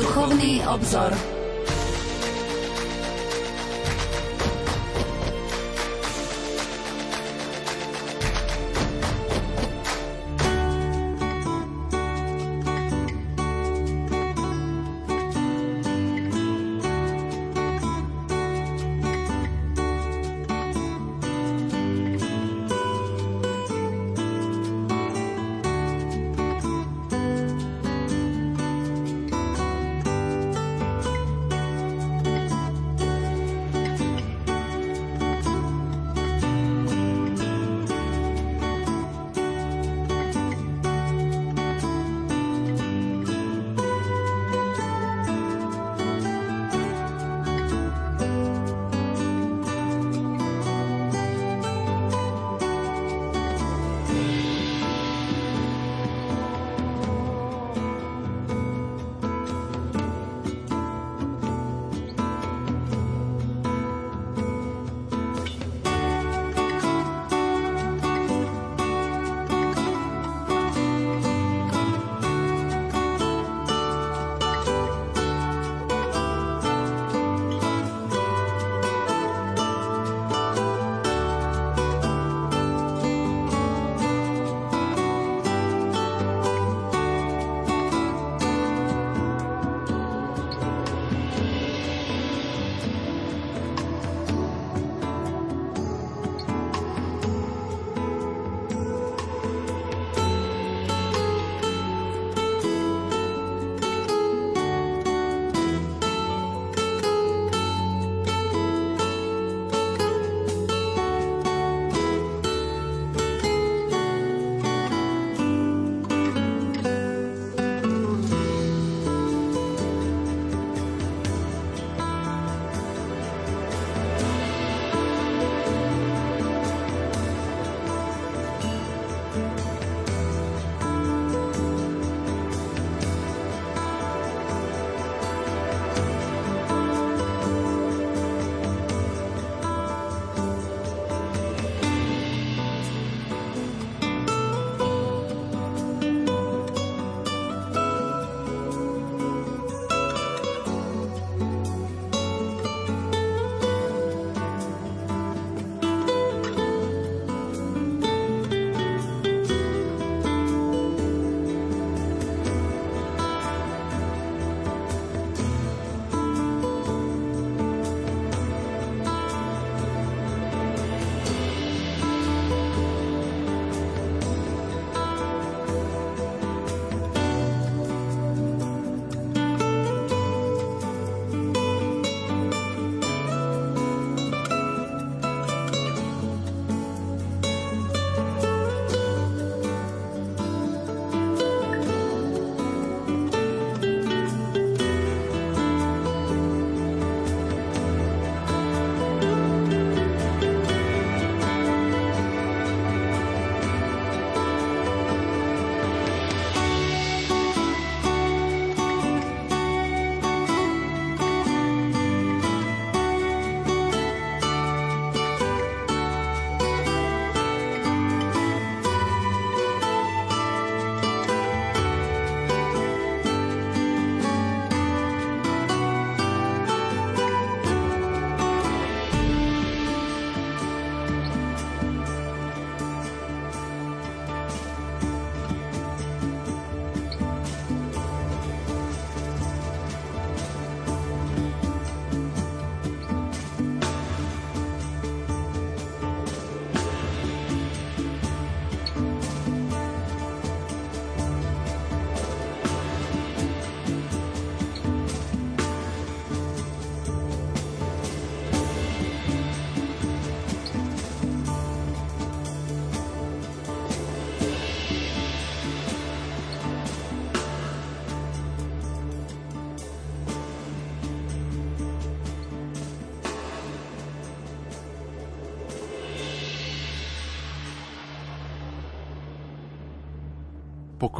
[0.00, 1.39] Duchovný obzor.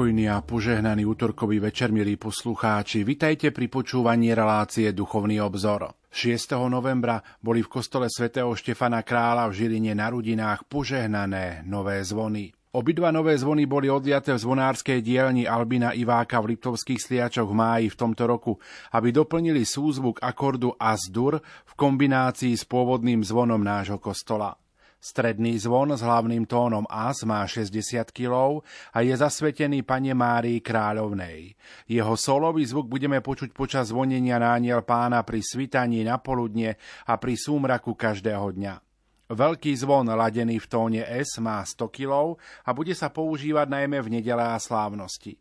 [0.01, 3.05] Pokojný a požehnaný útorkový večer, milí poslucháči.
[3.05, 5.93] Vitajte pri počúvaní relácie Duchovný obzor.
[6.09, 6.57] 6.
[6.73, 12.49] novembra boli v kostole svätého Štefana Krála v Žiline na Rudinách požehnané nové zvony.
[12.73, 17.87] Obidva nové zvony boli odliaté v zvonárskej dielni Albina Iváka v Liptovských sliačoch v máji
[17.93, 18.57] v tomto roku,
[18.97, 24.57] aby doplnili súzvuk akordu As-dur v kombinácii s pôvodným zvonom nášho kostola.
[25.01, 28.61] Stredný zvon s hlavným tónom As má 60 kg
[28.93, 31.57] a je zasvetený pane Márii Kráľovnej.
[31.89, 36.77] Jeho solový zvuk budeme počuť počas zvonenia nániel pána pri svitaní na poludne
[37.09, 38.75] a pri súmraku každého dňa.
[39.33, 44.21] Veľký zvon ladený v tóne S má 100 kg a bude sa používať najmä v
[44.21, 45.41] nedele a slávnosti.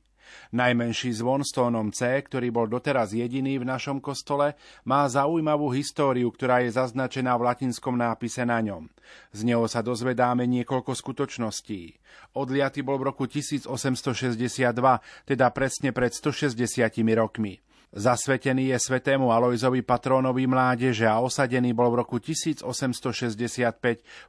[0.51, 6.27] Najmenší zvon s tónom C, ktorý bol doteraz jediný v našom kostole, má zaujímavú históriu,
[6.33, 8.89] ktorá je zaznačená v latinskom nápise na ňom.
[9.31, 11.95] Z neho sa dozvedáme niekoľko skutočností.
[12.35, 13.69] Odliaty bol v roku 1862,
[15.29, 16.57] teda presne pred 160
[17.15, 17.61] rokmi.
[17.89, 22.62] Zasvetený je svetému Alojzovi patrónovi mládeže a osadený bol v roku 1865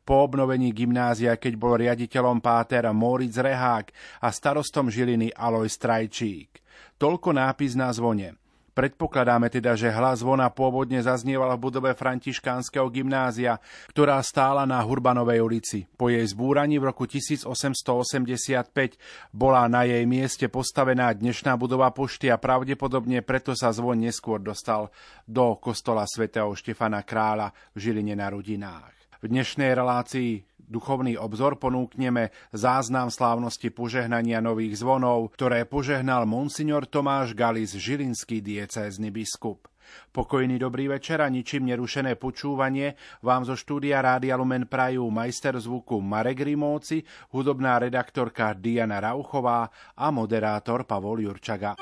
[0.01, 3.93] po obnovení gymnázia, keď bol riaditeľom páter Moritz Rehák
[4.25, 6.65] a starostom Žiliny Aloj Strajčík.
[6.97, 8.40] Toľko nápis na zvone.
[8.81, 13.61] Predpokladáme teda, že hlas zvona pôvodne zaznieval v budove františkánskeho gymnázia,
[13.93, 15.85] ktorá stála na Hurbanovej ulici.
[16.01, 18.97] Po jej zbúraní v roku 1885
[19.37, 24.89] bola na jej mieste postavená dnešná budova pošty a pravdepodobne preto sa zvon neskôr dostal
[25.29, 28.97] do kostola svätého Štefana Kráľa v Žiline na Rudinách.
[29.21, 37.35] V dnešnej relácii duchovný obzor ponúkneme záznam slávnosti požehnania nových zvonov, ktoré požehnal monsignor Tomáš
[37.35, 39.67] Galis, žilinský diecézny biskup.
[40.15, 42.95] Pokojný dobrý večer a ničím nerušené počúvanie
[43.27, 47.03] vám zo štúdia Rádia Lumen prajú majster zvuku Marek Rimóci,
[47.35, 49.67] hudobná redaktorka Diana Rauchová
[49.99, 51.75] a moderátor Pavol Jurčaga.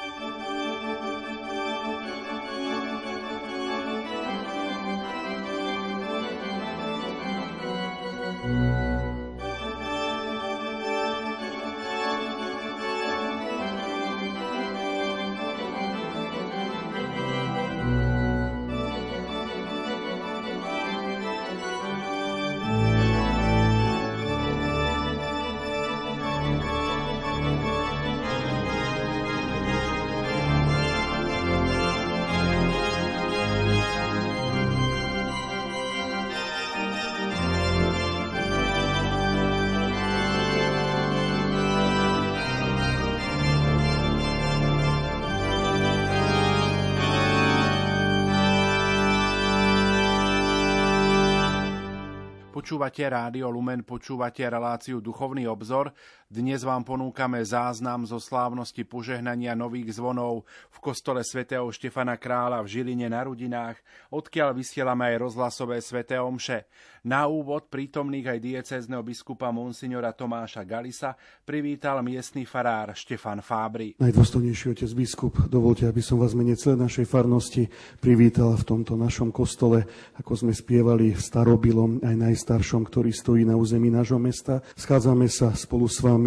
[52.68, 55.88] Počúvate Rádio Lumen, počúvate reláciu Duchovný obzor.
[56.28, 62.69] Dnes vám ponúkame záznam zo slávnosti požehnania nových zvonov v kostole svätého Štefana Krála v
[62.69, 63.80] Žiline na Rudinách,
[64.12, 66.69] odkiaľ vysielame aj rozhlasové sväté omše.
[67.08, 71.16] Na úvod prítomných aj diecézneho biskupa monsignora Tomáša Galisa
[71.48, 73.96] privítal miestny farár Štefan Fábry.
[73.96, 77.72] Najdôstojnejší otec biskup, dovolte, aby som vás mene celej našej farnosti
[78.04, 79.88] privítal v tomto našom kostole,
[80.20, 84.60] ako sme spievali starobilom aj najstaršom staršom, ktorý stojí na území nášho mesta.
[84.76, 86.17] Schádzame sa spolu s vami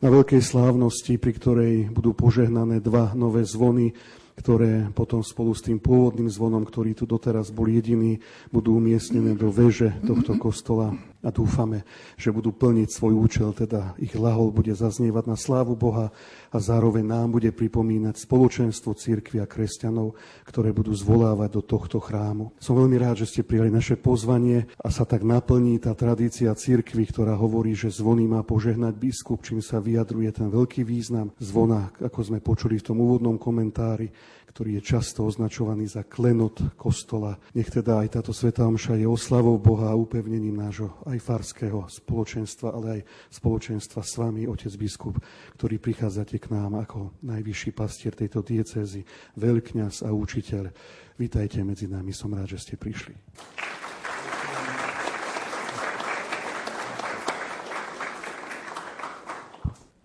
[0.00, 3.96] na veľkej slávnosti, pri ktorej budú požehnané dva nové zvony,
[4.40, 9.52] ktoré potom spolu s tým pôvodným zvonom, ktorý tu doteraz bol jediný, budú umiestnené do
[9.52, 11.84] veže tohto kostola a dúfame,
[12.16, 16.08] že budú plniť svoj účel, teda ich lahol bude zaznievať na slávu Boha
[16.48, 20.16] a zároveň nám bude pripomínať spoločenstvo církvy a kresťanov,
[20.48, 22.56] ktoré budú zvolávať do tohto chrámu.
[22.56, 27.04] Som veľmi rád, že ste prijali naše pozvanie a sa tak naplní tá tradícia církvy,
[27.12, 32.20] ktorá hovorí, že zvony má požehnať biskup, čím sa vyjadruje ten veľký význam zvona, ako
[32.32, 34.08] sme počuli v tom úvodnom komentári,
[34.50, 37.38] ktorý je často označovaný za klenot kostola.
[37.54, 42.74] Nech teda aj táto Sveta Omša je oslavou Boha a upevnením nášho aj farského spoločenstva,
[42.74, 45.22] ale aj spoločenstva s vami, otec biskup,
[45.54, 49.06] ktorý prichádzate k nám ako najvyšší pastier tejto diecézy,
[49.38, 50.66] veľkňaz a učiteľ.
[51.14, 53.14] Vítajte medzi nami, som rád, že ste prišli.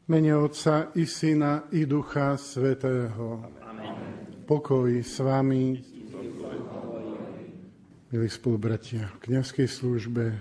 [0.05, 3.64] Mene Otca i Syna i Ducha Svetého.
[4.45, 5.73] Pokoj s vami,
[8.13, 10.37] milí spolubratia v kniazkej službe,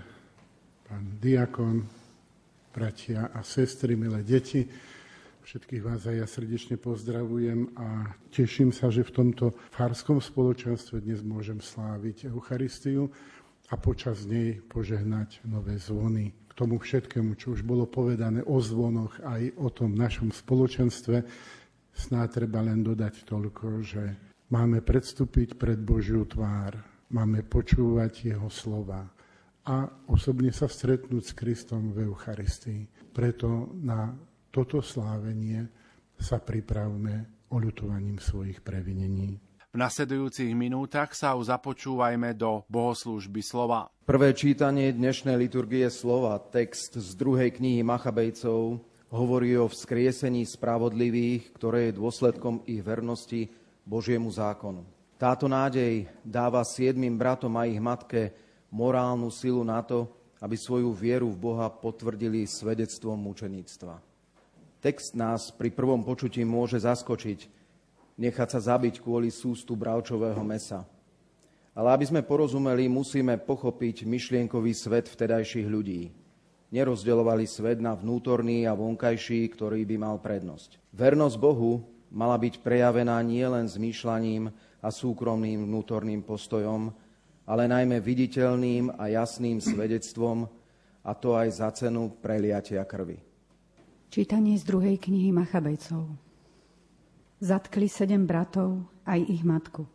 [0.85, 1.89] pán diakon,
[2.69, 4.61] bratia a sestry, milé deti.
[5.41, 11.25] Všetkých vás aj ja srdečne pozdravujem a teším sa, že v tomto farskom spoločenstve dnes
[11.25, 13.09] môžem sláviť Eucharistiu
[13.73, 16.29] a počas nej požehnať nové zvony.
[16.45, 21.25] K tomu všetkému, čo už bolo povedané o zvonoch, aj o tom našom spoločenstve,
[21.95, 24.03] Snáď treba len dodať toľko, že
[24.51, 26.75] máme predstúpiť pred Božiu tvár,
[27.09, 29.07] máme počúvať Jeho slova
[29.65, 32.85] a osobne sa stretnúť s Kristom v Eucharistii.
[33.15, 34.11] Preto na
[34.51, 35.65] toto slávenie
[36.19, 39.39] sa pripravme oľutovaním svojich previnení.
[39.75, 43.91] V nasledujúcich minútach sa započúvajme do bohoslúžby slova.
[44.07, 48.79] Prvé čítanie dnešnej liturgie slova, text z druhej knihy Machabejcov,
[49.15, 53.47] hovorí o vzkriesení spravodlivých, ktoré je dôsledkom ich vernosti
[53.87, 54.83] Božiemu zákonu.
[55.15, 58.35] Táto nádej dáva siedmým bratom a ich matke
[58.67, 60.11] morálnu silu na to,
[60.43, 64.03] aby svoju vieru v Boha potvrdili svedectvom mučeníctva.
[64.83, 67.47] Text nás pri prvom počutí môže zaskočiť,
[68.19, 70.83] nechať sa zabiť kvôli sústu bravčového mesa.
[71.71, 76.24] Ale aby sme porozumeli, musíme pochopiť myšlienkový svet vtedajších ľudí.
[76.73, 80.81] Nerozdeľovali svet na vnútorný a vonkajší, ktorý by mal prednosť.
[80.97, 84.49] Vernosť Bohu mala byť prejavená nielen zmýšľaním
[84.81, 86.89] a súkromným vnútorným postojom,
[87.45, 90.49] ale najmä viditeľným a jasným svedectvom,
[91.05, 93.21] a to aj za cenu preliatia krvi.
[94.09, 96.09] Čítanie z druhej knihy Machabejcov.
[97.45, 99.85] Zatkli sedem bratov, aj ich matku.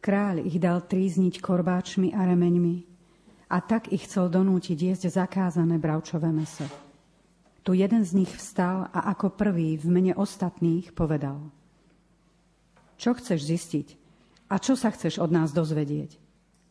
[0.00, 2.93] Kráľ ich dal trízniť korbáčmi a remeňmi
[3.48, 6.64] a tak ich chcel donútiť jesť zakázané bravčové meso.
[7.64, 11.40] Tu jeden z nich vstal a ako prvý v mene ostatných povedal.
[13.00, 13.88] Čo chceš zistiť?
[14.52, 16.20] A čo sa chceš od nás dozvedieť?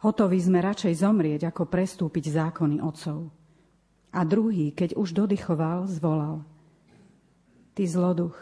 [0.05, 3.31] Hotoví sme radšej zomrieť, ako prestúpiť zákony otcov.
[4.13, 6.45] A druhý, keď už dodychoval, zvolal.
[7.73, 8.37] Ty zloduch,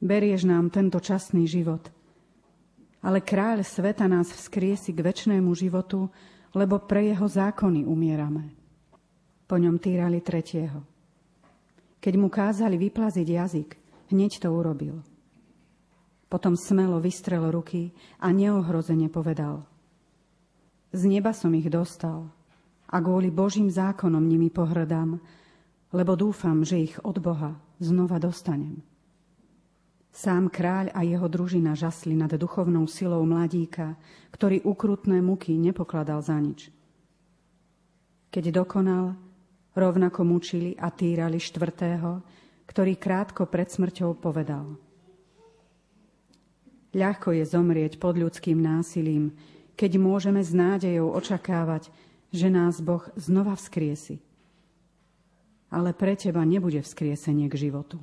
[0.00, 1.92] Berieš nám tento časný život.
[3.04, 6.08] Ale kráľ sveta nás vzkriesi k väčšnému životu,
[6.54, 8.50] lebo pre jeho zákony umierame.
[9.46, 10.82] Po ňom týrali tretieho.
[12.00, 13.70] Keď mu kázali vyplaziť jazyk,
[14.14, 15.02] hneď to urobil.
[16.30, 17.90] Potom smelo vystrel ruky
[18.22, 19.66] a neohrozene povedal.
[20.90, 22.30] Z neba som ich dostal
[22.90, 25.18] a kvôli Božím zákonom nimi pohrdám,
[25.90, 28.82] lebo dúfam, že ich od Boha znova dostanem.
[30.10, 33.94] Sám kráľ a jeho družina žasli nad duchovnou silou mladíka,
[34.34, 36.74] ktorý ukrutné muky nepokladal za nič.
[38.30, 39.14] Keď dokonal,
[39.74, 42.22] rovnako mučili a týrali štvrtého,
[42.66, 44.78] ktorý krátko pred smrťou povedal.
[46.90, 49.30] Ľahko je zomrieť pod ľudským násilím,
[49.78, 51.90] keď môžeme s nádejou očakávať,
[52.34, 54.18] že nás Boh znova vzkriesi.
[55.70, 58.02] Ale pre teba nebude vzkriesenie k životu.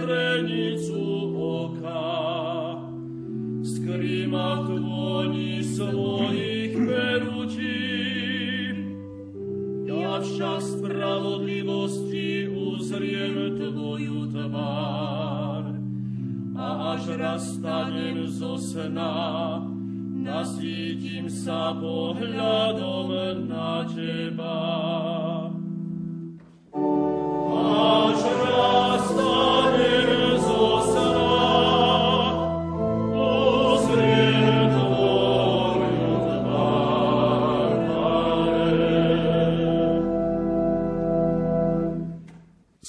[0.00, 1.04] zrenicu
[1.36, 2.80] oka.
[3.62, 7.80] Skrima dłoni swoich peruci,
[9.86, 15.64] Jawsza spravodliwości uzriem Twoju tvar.
[16.56, 19.64] A aż rastaniem zo sna,
[20.20, 23.08] Nasítim sa pohľadom
[23.48, 25.09] na Teba.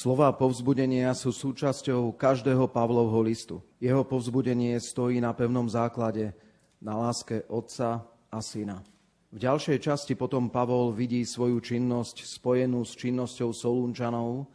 [0.01, 3.61] Slová povzbudenia sú súčasťou každého Pavlovho listu.
[3.77, 6.33] Jeho povzbudenie stojí na pevnom základe,
[6.81, 8.81] na láske Otca a Syna.
[9.29, 14.49] V ďalšej časti potom Pavol vidí svoju činnosť spojenú s činnosťou Solunčanov,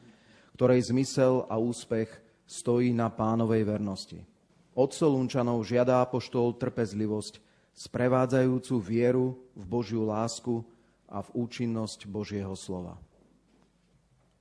[0.58, 2.10] ktorej zmysel a úspech
[2.42, 4.26] stojí na pánovej vernosti.
[4.74, 7.38] Od Solunčanov žiada apoštol trpezlivosť,
[7.70, 10.66] sprevádzajúcu vieru v Božiu lásku
[11.06, 12.98] a v účinnosť Božieho slova.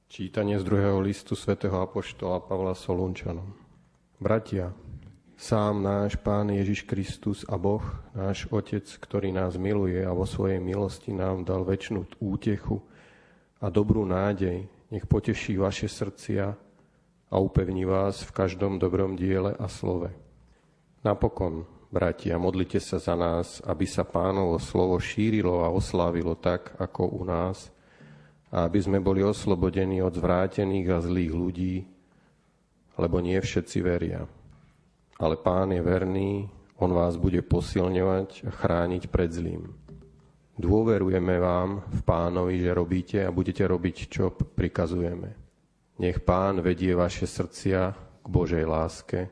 [0.05, 3.57] Čítanie z druhého listu svätého Apoštola Pavla Solunčanom.
[4.21, 4.69] Bratia,
[5.33, 7.81] Sám náš Pán Ježiš Kristus a Boh,
[8.13, 12.85] náš Otec, ktorý nás miluje a vo svojej milosti nám dal väčšinu útechu
[13.57, 16.53] a dobrú nádej, nech poteší vaše srdcia
[17.27, 20.13] a upevní vás v každom dobrom diele a slove.
[21.01, 27.09] Napokon, bratia, modlite sa za nás, aby sa pánovo slovo šírilo a oslávilo tak, ako
[27.09, 27.73] u nás,
[28.53, 31.75] a aby sme boli oslobodení od zvrátených a zlých ľudí,
[32.97, 34.25] lebo nie všetci veria
[35.19, 39.63] ale Pán je verný, On vás bude posilňovať a chrániť pred zlým.
[40.59, 45.31] Dôverujeme vám v Pánovi, že robíte a budete robiť, čo prikazujeme.
[46.03, 49.31] Nech Pán vedie vaše srdcia k Božej láske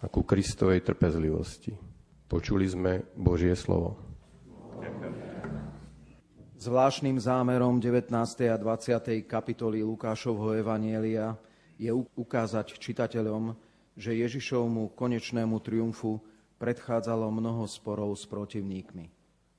[0.00, 1.76] a ku Kristovej trpezlivosti.
[2.24, 4.00] Počuli sme Božie slovo.
[6.56, 8.08] Zvláštnym zámerom 19.
[8.48, 9.28] a 20.
[9.28, 11.36] kapitoly Lukášovho Evanielia
[11.76, 13.52] je ukázať čitateľom,
[13.92, 16.16] že Ježišovmu konečnému triumfu
[16.56, 19.12] predchádzalo mnoho sporov s protivníkmi.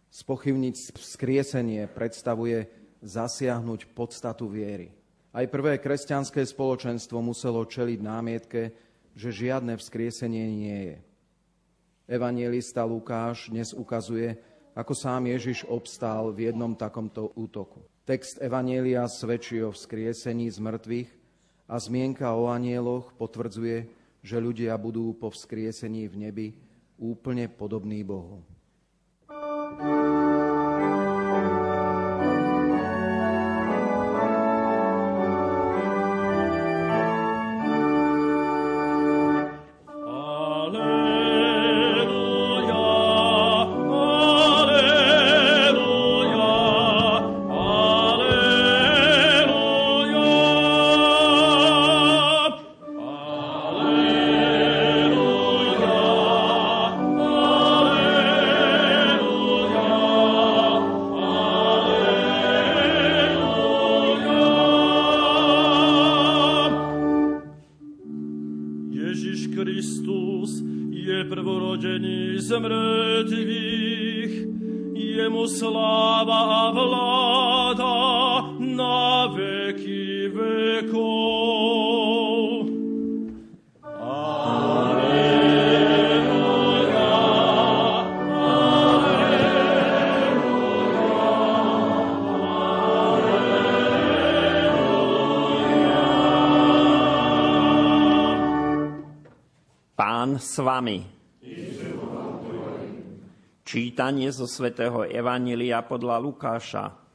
[0.10, 2.66] Spochybniť vzkriesenie predstavuje
[3.06, 4.90] zasiahnuť podstatu viery.
[5.38, 8.74] Aj prvé kresťanské spoločenstvo muselo čeliť námietke,
[9.14, 10.98] že žiadne vzkriesenie nie je.
[12.10, 17.82] Evangelista Lukáš dnes ukazuje, ako sám Ježiš obstál v jednom takomto útoku.
[18.06, 21.10] Text Evanielia svedčí o vzkriesení z mŕtvych
[21.66, 23.90] a zmienka o anieloch potvrdzuje,
[24.22, 26.48] že ľudia budú po vzkriesení v nebi
[27.02, 28.46] úplne podobní Bohu.
[100.38, 101.04] S vami.
[103.68, 107.07] Čítanie zo svätého Evanília podľa Lukáša.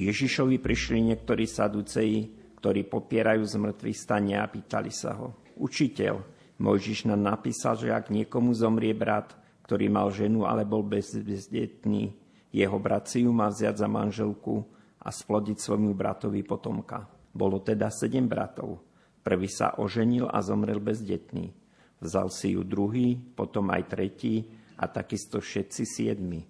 [0.00, 5.36] Ježišovi prišli niektorí saduceji, ktorí popierajú zmrtvý stane a pýtali sa ho.
[5.60, 6.16] Učiteľ,
[6.60, 9.32] Mojžiš nám napísal, že ak niekomu zomrie brat,
[9.64, 12.16] ktorý mal ženu ale bol bezdetný,
[12.52, 14.64] jeho brat si ju má vziať za manželku
[15.00, 17.08] a splodiť svojmu bratovi potomka.
[17.30, 18.82] Bolo teda sedem bratov.
[19.20, 21.52] Prvý sa oženil a zomrel bezdetný.
[22.00, 24.48] Vzal si ju druhý, potom aj tretí
[24.80, 26.40] a takisto všetci siedmi.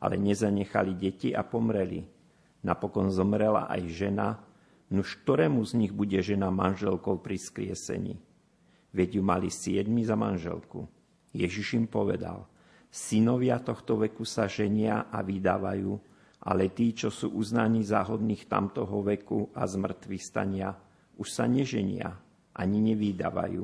[0.00, 2.15] Ale nezanechali deti a pomreli.
[2.66, 4.42] Napokon zomrela aj žena,
[4.90, 8.18] nuž ktorému z nich bude žena manželkou pri skriesení.
[8.90, 10.90] Veď ju mali siedmi za manželku.
[11.30, 12.50] Ježiš im povedal,
[12.90, 15.94] synovia tohto veku sa ženia a vydávajú,
[16.42, 20.74] ale tí, čo sú uznaní záhodných tamtoho veku a zmrtvých stania,
[21.22, 22.18] už sa neženia,
[22.50, 23.62] ani nevýdavajú.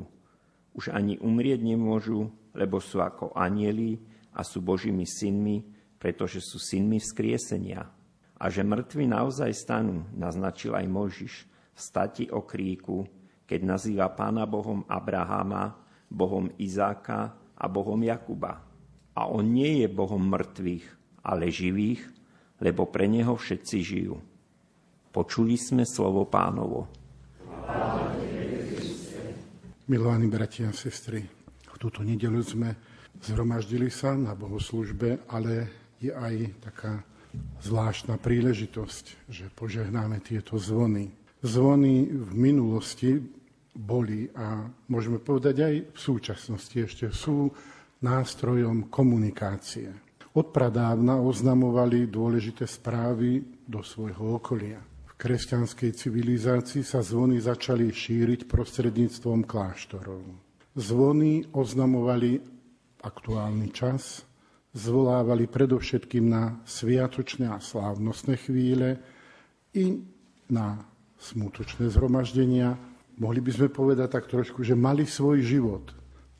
[0.79, 3.99] Už ani umrieť nemôžu, lebo sú ako anieli
[4.31, 5.65] a sú Božími synmi,
[5.99, 8.02] pretože sú synmi vzkriesenia.
[8.43, 13.07] A že mŕtvi naozaj stanú, naznačil aj Mojžiš v stati o kríku,
[13.47, 15.79] keď nazýva pána Bohom Abrahama,
[16.11, 18.59] Bohom Izáka a Bohom Jakuba.
[19.15, 20.83] A on nie je Bohom mŕtvych,
[21.23, 22.03] ale živých,
[22.59, 24.19] lebo pre neho všetci žijú.
[25.15, 26.91] Počuli sme slovo pánovo.
[29.87, 31.23] Milovaní bratia a sestry,
[31.63, 32.75] v túto nedelu sme
[33.23, 35.71] zhromaždili sa na bohoslužbe, ale
[36.03, 37.12] je aj taká
[37.61, 41.11] zvláštna príležitosť, že požehnáme tieto zvony.
[41.43, 43.19] Zvony v minulosti
[43.73, 47.49] boli a môžeme povedať aj v súčasnosti ešte sú
[48.05, 49.89] nástrojom komunikácie.
[50.33, 54.81] Od pradávna oznamovali dôležité správy do svojho okolia.
[55.05, 60.25] V kresťanskej civilizácii sa zvony začali šíriť prostredníctvom kláštorov.
[60.73, 62.41] Zvony oznamovali
[63.05, 64.25] aktuálny čas,
[64.73, 68.97] zvolávali predovšetkým na sviatočné a slávnostné chvíle
[69.77, 70.01] i
[70.49, 70.81] na
[71.21, 72.75] smutočné zhromaždenia.
[73.21, 75.85] Mohli by sme povedať tak trošku, že mali svoj život.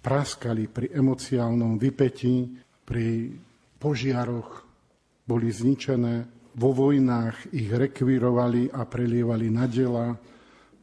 [0.03, 3.31] Praskali pri emociálnom vypetí, pri
[3.79, 4.65] požiaroch,
[5.23, 10.13] boli zničené, vo vojnách ich rekvírovali a prelievali na dela,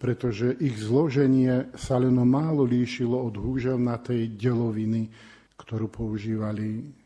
[0.00, 5.12] pretože ich zloženie sa len málo líšilo od húževnatej deloviny,
[5.60, 6.99] ktorú používali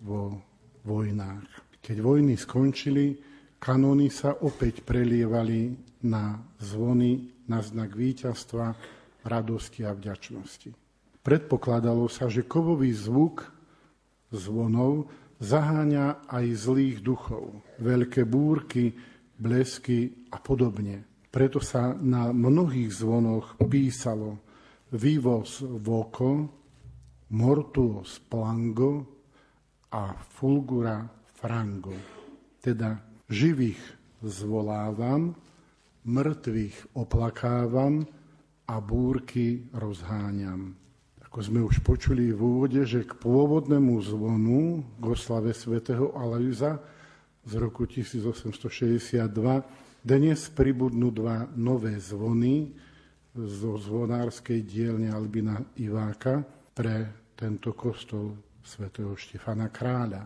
[0.00, 0.40] vo
[0.84, 1.80] vojnách.
[1.80, 3.16] Keď vojny skončili,
[3.60, 5.72] kanóny sa opäť prelievali
[6.04, 8.72] na zvony, na znak víťazstva,
[9.24, 10.72] radosti a vďačnosti.
[11.20, 13.44] Predpokladalo sa, že kovový zvuk
[14.32, 18.96] zvonov zaháňa aj zlých duchov, veľké búrky,
[19.36, 21.04] blesky a podobne.
[21.28, 24.40] Preto sa na mnohých zvonoch písalo
[24.92, 26.48] vivos voco,
[27.30, 29.09] mortuos plango
[29.90, 31.94] a fulgura frango.
[32.62, 33.80] Teda živých
[34.22, 35.34] zvolávam,
[36.06, 38.06] mŕtvych oplakávam
[38.70, 40.78] a búrky rozháňam.
[41.30, 46.82] Ako sme už počuli v úvode, že k pôvodnému zvonu k oslave svätého Alajza
[47.46, 49.30] z roku 1862
[50.00, 52.74] dnes pribudnú dva nové zvony
[53.36, 56.42] zo zvonárskej dielne Albina Iváka
[56.74, 60.22] pre tento kostol svätého Štefana Kráľa.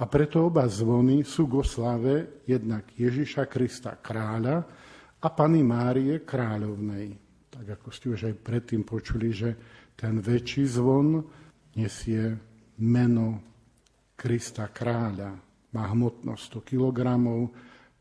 [0.00, 2.14] A preto oba zvony sú k oslave
[2.48, 4.64] jednak Ježiša Krista kráľa
[5.20, 7.14] a Pany Márie kráľovnej.
[7.52, 9.54] Tak ako ste už aj predtým počuli, že
[9.94, 11.22] ten väčší zvon
[11.78, 12.34] nesie
[12.82, 13.38] meno
[14.18, 15.30] Krista kráľa.
[15.70, 16.98] Má hmotnosť 100 kg,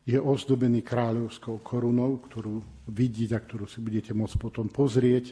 [0.03, 2.59] je ozdobený kráľovskou korunou, ktorú
[2.91, 5.31] vidíte a ktorú si budete môcť potom pozrieť.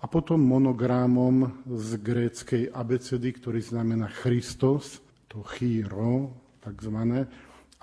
[0.00, 6.32] A potom monogramom z gréckej abecedy, ktorý znamená Christos, to chýro,
[6.64, 7.28] takzvané,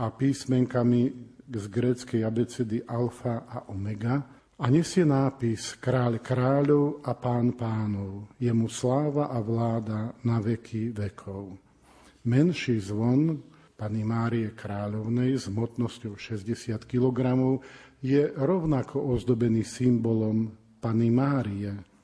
[0.02, 1.14] a písmenkami
[1.46, 4.26] z gréckej abecedy alfa a omega,
[4.58, 11.54] a nesie nápis Kráľ kráľov a pán pánov, jemu sláva a vláda na veky vekov.
[12.26, 13.38] Menší zvon
[13.78, 17.22] pani Márie Kráľovnej s hmotnosťou 60 kg
[18.02, 20.50] je rovnako ozdobený symbolom
[20.82, 21.97] pani Márie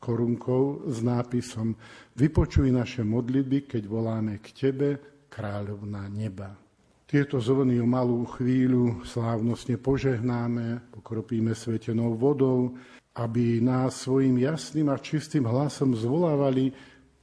[0.00, 1.76] korunkou s nápisom
[2.16, 4.88] Vypočuj naše modlitby, keď voláme k Tebe,
[5.30, 6.56] kráľovná neba.
[7.06, 12.74] Tieto zvony o malú chvíľu slávnostne požehnáme, pokropíme svetenou vodou,
[13.18, 16.70] aby nás svojim jasným a čistým hlasom zvolávali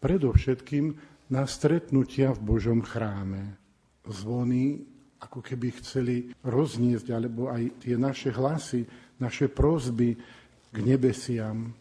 [0.03, 0.85] predovšetkým
[1.31, 3.55] na stretnutia v Božom chráme.
[4.07, 4.83] Zvony
[5.17, 8.85] ako keby chceli rozniesť, alebo aj tie naše hlasy,
[9.17, 10.13] naše prozby
[10.69, 11.73] k nebesiam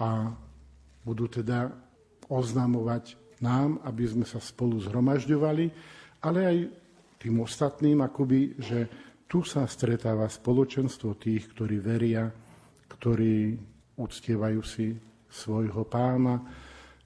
[0.00, 0.32] a
[1.04, 1.68] budú teda
[2.26, 5.66] oznamovať nám, aby sme sa spolu zhromažďovali,
[6.24, 6.58] ale aj
[7.20, 8.78] tým ostatným, akoby, že
[9.28, 12.26] tu sa stretáva spoločenstvo tých, ktorí veria,
[12.90, 13.54] ktorí
[14.00, 14.96] uctievajú si
[15.28, 16.40] svojho pána,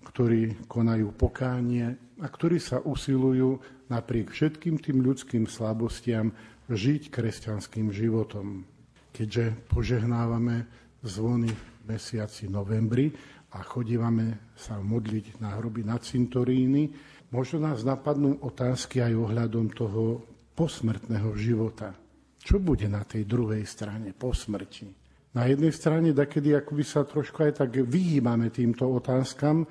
[0.07, 1.87] ktorí konajú pokánie
[2.22, 3.59] a ktorí sa usilujú
[3.90, 6.30] napriek všetkým tým ľudským slabostiam
[6.70, 8.64] žiť kresťanským životom.
[9.12, 10.64] Keďže požehnávame
[11.04, 11.52] zvony
[11.85, 13.12] mesiaci novembri
[13.55, 16.90] a chodívame sa modliť na hroby na cintoríny,
[17.35, 20.23] Možno nás napadnú otázky aj ohľadom toho
[20.55, 21.90] posmrtného života.
[22.38, 24.87] Čo bude na tej druhej strane po smrti?
[25.35, 29.66] Na jednej strane, dakedy akoby sa trošku aj tak vyhýbame týmto otázkam,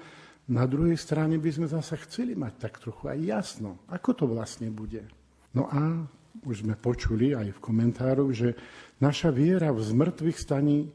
[0.52, 4.67] na druhej strane by sme zase chceli mať tak trochu aj jasno, ako to vlastne
[4.67, 5.08] bude.
[5.56, 6.04] No a
[6.43, 8.60] už sme počuli aj v komentároch, že
[8.99, 10.91] naša viera v zmrtvých staní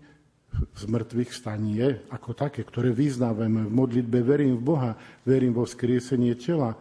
[0.53, 6.35] z mŕtvych stanie ako také, ktoré vyznávame v modlitbe, verím v Boha, verím vo skriesenie
[6.35, 6.75] tela,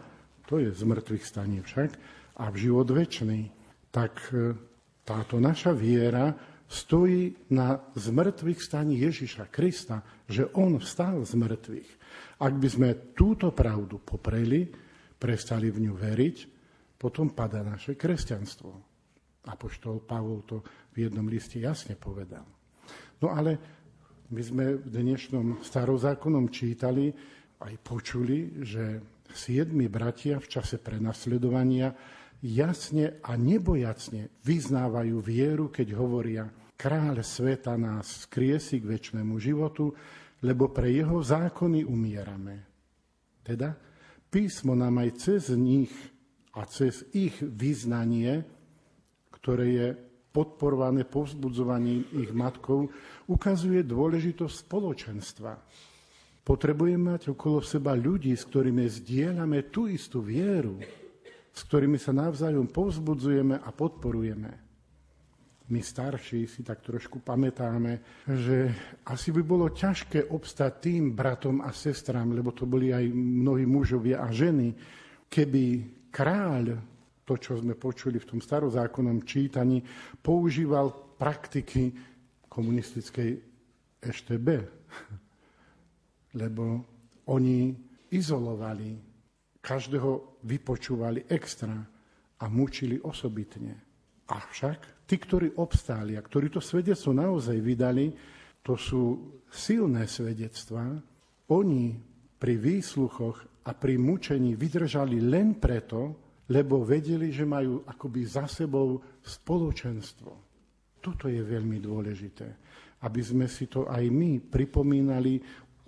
[0.48, 1.90] to je z mŕtvych stanie však,
[2.38, 3.50] a v život väčší,
[3.90, 4.54] tak e,
[5.02, 6.32] táto naša viera
[6.68, 11.90] stojí na zmrtvých staní Ježiša Krista, že On vstal z mŕtvych.
[12.38, 14.68] Ak by sme túto pravdu popreli,
[15.18, 16.36] prestali v ňu veriť,
[17.00, 18.70] potom pada naše kresťanstvo.
[19.48, 20.60] Apoštol Pavol to
[20.92, 22.57] v jednom liste jasne povedal.
[23.18, 23.58] No ale
[24.30, 27.10] my sme v dnešnom starozákonom čítali
[27.58, 29.02] aj počuli, že
[29.34, 31.90] siedmi bratia v čase prenasledovania
[32.44, 36.44] jasne a nebojacne vyznávajú vieru, keď hovoria,
[36.78, 39.90] kráľ sveta nás skriesi k väčšnému životu,
[40.46, 42.62] lebo pre jeho zákony umierame.
[43.42, 43.74] Teda
[44.30, 45.90] písmo nám aj cez nich
[46.54, 48.46] a cez ich vyznanie,
[49.34, 49.88] ktoré je
[50.32, 52.92] podporované povzbudzovaním ich matkov,
[53.28, 55.52] ukazuje dôležitosť spoločenstva.
[56.44, 60.80] Potrebujeme mať okolo seba ľudí, s ktorými zdieľame tú istú vieru,
[61.52, 64.68] s ktorými sa navzájom povzbudzujeme a podporujeme.
[65.68, 68.72] My starší si tak trošku pamätáme, že
[69.04, 74.24] asi by bolo ťažké obstať tým bratom a sestrám, lebo to boli aj mnohí mužovia
[74.24, 74.72] a ženy,
[75.28, 75.64] keby
[76.08, 76.80] kráľ,
[77.28, 79.84] to, čo sme počuli v tom starozákonnom čítaní,
[80.24, 80.88] používal
[81.20, 81.92] praktiky
[82.48, 83.30] komunistickej
[84.00, 84.48] EŠTB,
[86.40, 86.64] lebo
[87.28, 87.76] oni
[88.08, 88.96] izolovali
[89.60, 91.76] každého vypočúvali extra
[92.40, 93.76] a mučili osobitne.
[94.32, 98.08] Avšak tí, ktorí obstáli a ktorí to svedectvo naozaj vydali,
[98.64, 100.96] to sú silné svedectvá.
[101.52, 101.96] Oni
[102.38, 109.00] pri výsluchoch a pri mučení vydržali len preto, lebo vedeli, že majú akoby za sebou
[109.20, 110.32] spoločenstvo.
[110.98, 112.48] Toto je veľmi dôležité,
[113.04, 115.38] aby sme si to aj my pripomínali,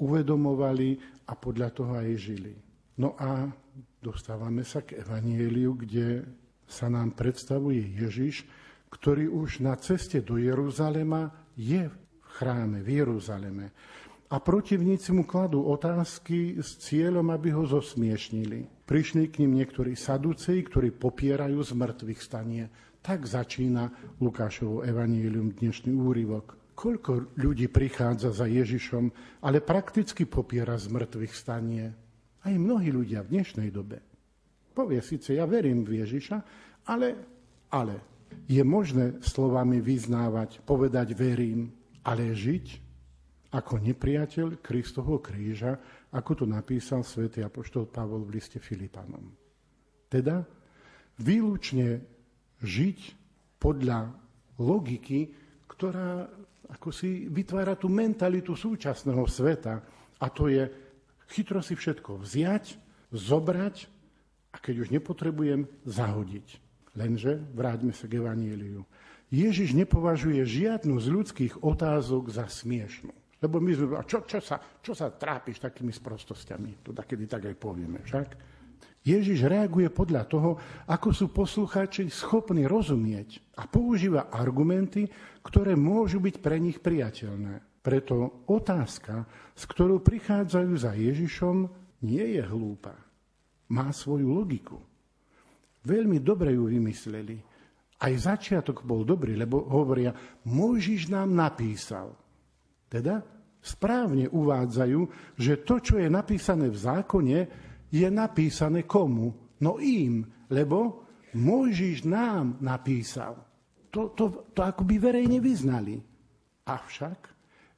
[0.01, 0.91] uvedomovali
[1.27, 2.55] a podľa toho aj žili.
[3.01, 3.49] No a
[3.99, 6.25] dostávame sa k Evanieliu, kde
[6.69, 8.47] sa nám predstavuje Ježiš,
[8.91, 11.97] ktorý už na ceste do Jeruzalema je v
[12.39, 13.75] chráme, v Jeruzaleme.
[14.31, 18.87] A protivníci mu kladú otázky s cieľom, aby ho zosmiešnili.
[18.87, 22.71] Prišli k ním niektorí saduceji, ktorí popierajú z mŕtvych stanie.
[23.03, 23.91] Tak začína
[24.23, 26.55] Lukášovo evanílium dnešný úryvok.
[26.79, 29.11] Koľko ľudí prichádza za Ježišom,
[29.43, 31.91] ale prakticky popiera z mŕtvych stanie.
[32.47, 33.99] Aj mnohí ľudia v dnešnej dobe.
[34.71, 36.39] Povie síce, ja verím v Ježiša,
[36.87, 37.19] ale,
[37.75, 37.99] ale
[38.47, 41.75] je možné slovami vyznávať, povedať verím,
[42.07, 42.90] ale žiť
[43.51, 45.75] ako nepriateľ Kristovho kríža,
[46.15, 49.27] ako to napísal svätý apoštol Pavol v liste Filipanom.
[50.07, 50.47] Teda
[51.19, 52.03] výlučne
[52.63, 52.99] žiť
[53.59, 54.11] podľa
[54.63, 55.35] logiky,
[55.67, 56.31] ktorá
[56.71, 59.83] ako si vytvára tú mentalitu súčasného sveta,
[60.21, 60.71] a to je
[61.35, 62.79] chytro si všetko vziať,
[63.11, 63.91] zobrať
[64.55, 66.63] a keď už nepotrebujem, zahodiť.
[66.95, 68.87] Lenže vráťme sa k Evangeliu.
[69.31, 73.15] Ježiš nepovažuje žiadnu z ľudských otázok za smiešnú.
[73.41, 76.85] Lebo my sme, a čo, čo, sa, čo sa trápiš takými sprostosťami?
[76.85, 78.29] To takedy tak aj povieme, však?
[79.01, 85.09] Ježiš reaguje podľa toho, ako sú poslucháči schopní rozumieť a používa argumenty,
[85.41, 87.81] ktoré môžu byť pre nich priateľné.
[87.81, 89.25] Preto otázka,
[89.57, 91.65] s ktorou prichádzajú za Ježišom,
[92.05, 92.93] nie je hlúpa.
[93.73, 94.77] Má svoju logiku.
[95.81, 97.41] Veľmi dobre ju vymysleli.
[98.05, 100.13] Aj začiatok bol dobrý, lebo hovoria,
[100.45, 102.20] Mojžiš nám napísal.
[102.91, 103.23] Teda
[103.63, 105.01] správne uvádzajú,
[105.39, 107.39] že to, čo je napísané v zákone,
[107.87, 109.55] je napísané komu?
[109.63, 111.07] No im, lebo
[111.39, 113.39] Mojžiš nám napísal.
[113.95, 116.03] To, to, to akoby verejne vyznali.
[116.67, 117.19] Avšak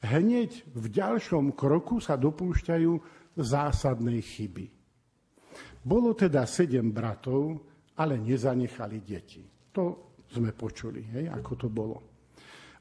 [0.09, 2.93] hneď v ďalšom kroku sa dopúšťajú
[3.37, 4.67] zásadnej chyby.
[5.83, 9.43] Bolo teda sedem bratov, ale nezanechali deti.
[9.73, 11.99] To sme počuli, hej, ako to bolo.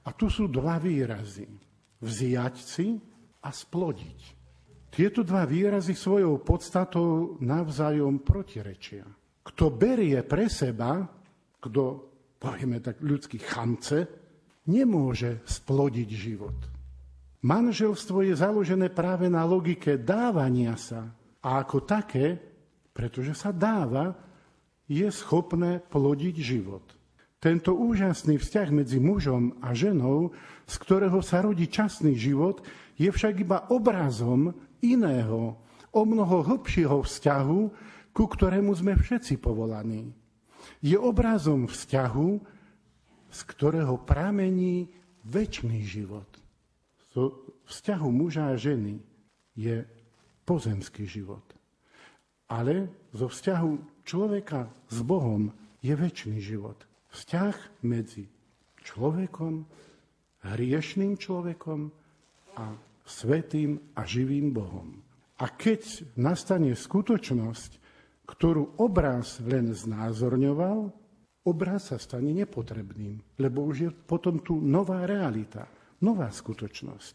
[0.08, 1.71] A tu sú dva výrazy.
[2.02, 2.98] Vziať si
[3.42, 4.20] a splodiť.
[4.92, 9.08] Tieto dva výrazy svojou podstatou navzájom protirečia.
[9.42, 11.08] Kto berie pre seba,
[11.62, 11.82] kto,
[12.36, 14.04] povieme tak ľudský chamce,
[14.68, 16.60] nemôže splodiť život.
[17.42, 21.10] Manželstvo je založené práve na logike dávania sa.
[21.42, 22.38] A ako také,
[22.94, 24.14] pretože sa dáva,
[24.86, 26.86] je schopné plodiť život.
[27.42, 30.30] Tento úžasný vzťah medzi mužom a ženou,
[30.70, 32.62] z ktorého sa rodí časný život,
[33.02, 34.54] je však iba obrazom
[34.86, 35.58] iného,
[35.92, 37.60] o mnoho hlbšieho vzťahu,
[38.14, 40.14] ku ktorému sme všetci povolaní.
[40.86, 42.30] Je obrazom vzťahu,
[43.34, 44.94] z ktorého pramení
[45.26, 46.42] väčší život
[47.72, 49.00] vzťahu muža a ženy
[49.56, 49.84] je
[50.48, 51.44] pozemský život.
[52.52, 56.76] Ale zo vzťahu človeka s Bohom je väčší život.
[57.12, 58.26] Vzťah medzi
[58.82, 59.67] človekom,
[60.41, 61.91] hriešným človekom
[62.58, 62.74] a
[63.06, 65.04] svetým a živým Bohom.
[65.41, 67.71] A keď nastane skutočnosť,
[68.30, 70.93] ktorú obraz len znázorňoval,
[71.43, 75.67] obraz sa stane nepotrebným, lebo už je potom tu nová realita,
[76.06, 77.13] nová skutočnosť.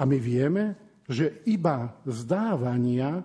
[0.00, 0.64] A my vieme,
[1.10, 3.20] že iba zdávania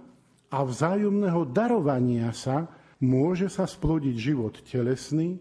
[0.50, 2.66] a vzájomného darovania sa
[3.00, 5.38] môže sa splodiť život telesný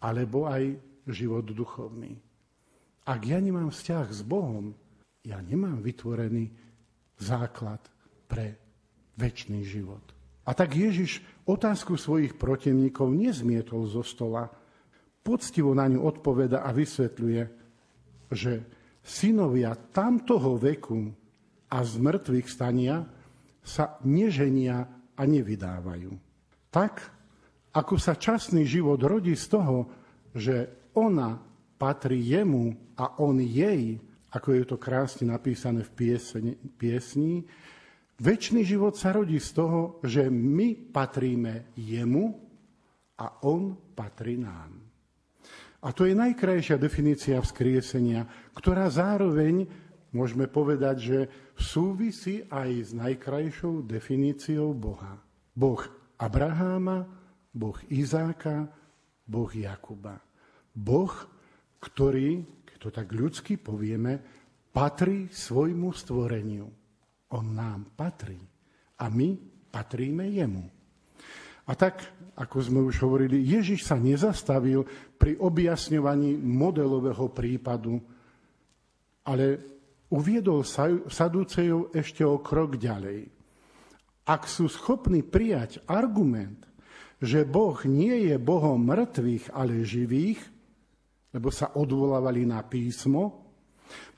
[0.00, 0.76] alebo aj
[1.08, 2.16] život duchovný.
[3.04, 4.72] Ak ja nemám vzťah s Bohom,
[5.24, 6.48] ja nemám vytvorený
[7.20, 7.80] základ
[8.24, 8.56] pre
[9.20, 10.02] väčší život.
[10.48, 14.48] A tak Ježiš otázku svojich protivníkov nezmietol zo stola.
[15.20, 17.42] Poctivo na ňu odpoveda a vysvetľuje,
[18.32, 18.64] že
[19.04, 21.12] synovia tamtoho veku
[21.68, 23.04] a z mŕtvych stania
[23.60, 26.16] sa neženia a nevydávajú.
[26.72, 27.19] Tak,
[27.70, 29.78] ako sa časný život rodí z toho,
[30.34, 31.38] že ona
[31.78, 33.98] patrí jemu a on jej,
[34.30, 37.46] ako je to krásne napísané v piesni, piesni
[38.20, 42.36] Väčší život sa rodí z toho, že my patríme jemu
[43.16, 44.76] a on patrí nám.
[45.80, 49.64] A to je najkrajšia definícia vzkriesenia, ktorá zároveň,
[50.12, 51.18] môžeme povedať, že
[51.56, 55.16] súvisí aj s najkrajšou definíciou Boha.
[55.56, 55.80] Boh
[56.20, 57.08] Abraháma,
[57.50, 58.70] Boh Izáka,
[59.26, 60.18] Boh Jakuba.
[60.70, 61.12] Boh,
[61.82, 64.22] ktorý, keď to tak ľudsky povieme,
[64.70, 66.66] patrí svojmu stvoreniu.
[67.34, 68.38] On nám patrí
[68.98, 69.34] a my
[69.70, 70.66] patríme jemu.
[71.70, 72.02] A tak,
[72.34, 74.82] ako sme už hovorili, Ježiš sa nezastavil
[75.14, 78.02] pri objasňovaní modelového prípadu,
[79.22, 79.44] ale
[80.10, 80.66] uviedol
[81.06, 83.30] Sadúcejov ešte o krok ďalej.
[84.26, 86.69] Ak sú schopní prijať argument,
[87.20, 90.40] že Boh nie je Bohom mŕtvych, ale živých,
[91.36, 93.40] lebo sa odvolávali na písmo,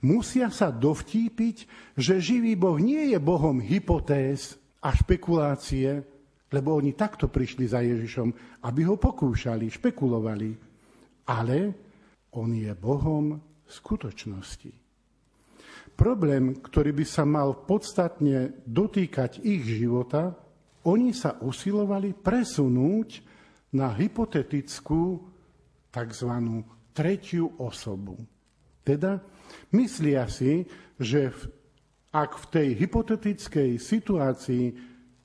[0.02, 1.56] Musia sa dovtípiť,
[1.96, 6.02] že živý Boh nie je Bohom hypotéz a špekulácie,
[6.52, 10.50] lebo oni takto prišli za Ježišom, aby ho pokúšali, špekulovali.
[11.30, 11.58] Ale
[12.34, 14.72] on je Bohom skutočnosti.
[15.94, 20.34] Problém, ktorý by sa mal podstatne dotýkať ich života,
[20.86, 23.22] oni sa usilovali presunúť
[23.72, 25.22] na hypotetickú
[25.88, 26.32] tzv.
[26.92, 28.18] tretiu osobu.
[28.82, 29.22] Teda
[29.72, 30.64] Myslia si,
[31.00, 31.32] že
[32.12, 34.64] ak v tej hypotetickej situácii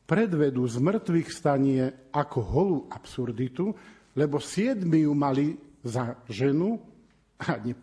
[0.08, 1.84] predvedú z mŕtvych stanie
[2.15, 3.76] ako holú absurditu,
[4.15, 6.80] lebo siedmi ju mali za ženu
[7.43, 7.76] a ne,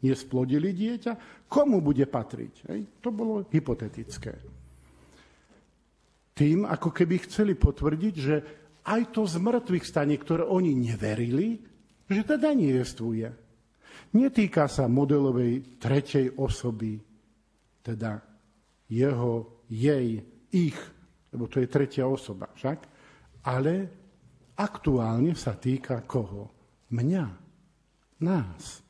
[0.00, 2.54] nesplodili dieťa, komu bude patriť?
[2.72, 2.80] Hej?
[3.04, 4.55] To bolo hypotetické.
[6.36, 8.36] Tým, ako keby chceli potvrdiť, že
[8.84, 11.58] aj to z mŕtvych stanie, ktoré oni neverili,
[12.06, 13.32] že teda nie jestvuje.
[14.14, 17.00] Netýka sa modelovej tretej osoby,
[17.82, 18.20] teda
[18.86, 20.22] jeho, jej,
[20.52, 20.78] ich,
[21.34, 22.78] lebo to je tretia osoba však,
[23.48, 23.74] ale
[24.54, 26.52] aktuálne sa týka koho?
[26.92, 27.26] Mňa,
[28.22, 28.86] nás.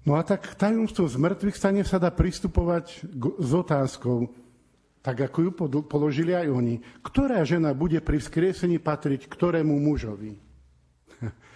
[0.00, 3.04] No a tak tajomstvo z mŕtvych stane sa dá pristupovať
[3.36, 4.32] s otázkou,
[5.00, 5.50] tak ako ju
[5.88, 6.80] položili aj oni.
[7.00, 10.36] Ktorá žena bude pri vzkriesení patriť ktorému mužovi?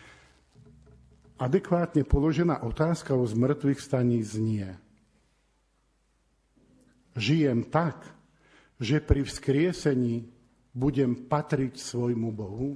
[1.38, 4.78] adekvátne položená otázka o zmrtvých staní znie.
[7.14, 8.00] Žijem tak,
[8.80, 10.26] že pri vzkriesení
[10.74, 12.74] budem patriť svojmu Bohu.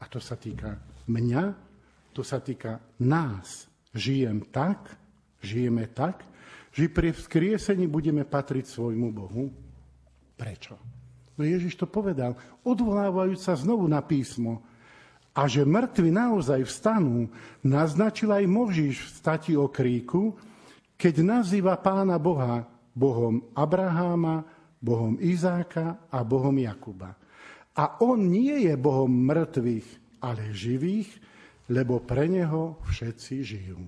[0.00, 1.52] A to sa týka mňa,
[2.16, 3.68] to sa týka nás.
[3.92, 4.96] Žijem tak,
[5.44, 6.24] žijeme tak,
[6.70, 9.50] že pri vzkriesení budeme patriť svojmu Bohu.
[10.38, 10.78] Prečo?
[11.34, 14.60] No Ježiš to povedal, odvolávajúc sa znovu na písmo
[15.32, 17.30] a že mŕtvi naozaj vstanú,
[17.64, 20.36] naznačil aj Možiš v stati o kríku,
[21.00, 24.44] keď nazýva pána Boha Bohom Abraháma,
[24.82, 27.16] Bohom Izáka a Bohom Jakuba.
[27.72, 31.08] A on nie je Bohom mŕtvych, ale živých,
[31.70, 33.80] lebo pre neho všetci žijú.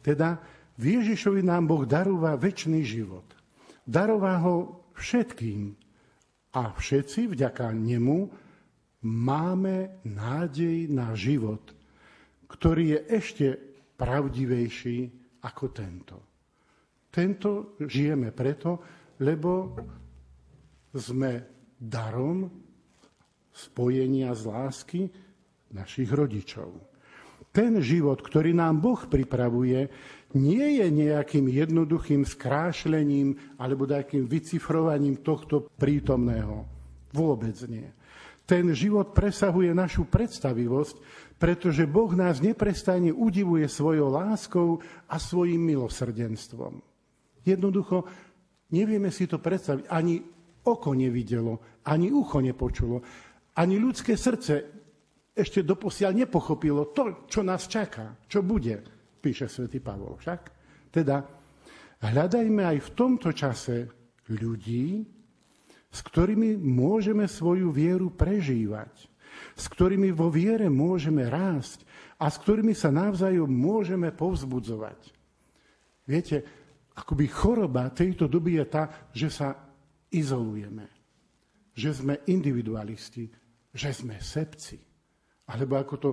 [0.00, 0.40] Teda
[0.80, 3.28] v Ježišovi nám Boh darúva väčší život.
[3.84, 5.76] Darová ho všetkým.
[6.56, 8.32] A všetci vďaka nemu
[9.04, 11.62] máme nádej na život,
[12.48, 13.46] ktorý je ešte
[13.94, 14.98] pravdivejší
[15.44, 16.16] ako tento.
[17.12, 18.80] Tento žijeme preto,
[19.20, 19.76] lebo
[20.96, 21.44] sme
[21.76, 22.48] darom
[23.52, 25.00] spojenia z lásky
[25.70, 26.72] našich rodičov.
[27.50, 29.90] Ten život, ktorý nám Boh pripravuje,
[30.36, 36.66] nie je nejakým jednoduchým skrášlením alebo nejakým vycifrovaním tohto prítomného.
[37.10, 37.90] Vôbec nie
[38.50, 40.98] ten život presahuje našu predstavivosť,
[41.38, 46.82] pretože Boh nás neprestane udivuje svojou láskou a svojim milosrdenstvom.
[47.46, 48.10] Jednoducho
[48.74, 49.86] nevieme si to predstaviť.
[49.86, 50.18] Ani
[50.66, 52.98] oko nevidelo, ani ucho nepočulo,
[53.54, 54.66] ani ľudské srdce
[55.30, 58.82] ešte doposiaľ nepochopilo to, čo nás čaká, čo bude,
[59.20, 60.16] píše svätý Pavol.
[60.16, 60.40] Však?
[60.88, 61.22] Teda
[62.00, 63.86] hľadajme aj v tomto čase
[64.32, 65.04] ľudí,
[65.90, 69.10] s ktorými môžeme svoju vieru prežívať
[69.56, 71.84] s ktorými vo viere môžeme rásť
[72.20, 75.12] a s ktorými sa navzájom môžeme povzbudzovať.
[76.04, 76.36] Viete,
[76.96, 79.48] akoby choroba tejto doby je tá, že sa
[80.10, 80.88] izolujeme,
[81.72, 83.30] že sme individualisti,
[83.70, 84.80] že sme sebci.
[85.50, 86.10] Alebo ako to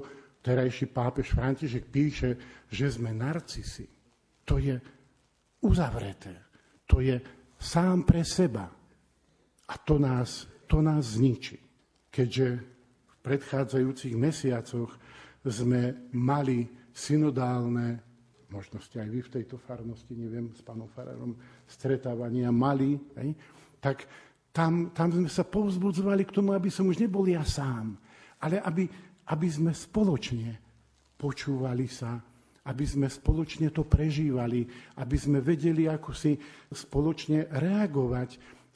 [0.48, 2.30] terajší pápež František píše,
[2.72, 3.84] že sme narcisi.
[4.48, 4.80] To je
[5.68, 6.48] uzavreté.
[6.88, 7.20] To je
[7.60, 8.72] sám pre seba.
[9.68, 11.60] A to nás, to nás zničí.
[12.08, 12.64] Keďže
[13.20, 14.95] predchádzajúcich mesiacoch
[15.43, 16.64] sme mali
[16.95, 18.00] synodálne,
[18.48, 21.36] možno ste aj vy v tejto farnosti, neviem, s pánom farárom,
[21.68, 23.36] stretávania mali, hej,
[23.84, 24.08] tak
[24.56, 28.00] tam, tam sme sa povzbudzovali k tomu, aby som už nebol ja sám,
[28.39, 28.88] ale aby,
[29.28, 30.55] aby sme spoločne
[31.17, 32.15] počúvali sa,
[32.67, 34.67] aby sme spoločne to prežívali,
[34.99, 36.36] aby sme vedeli, ako si
[36.67, 38.30] spoločne reagovať,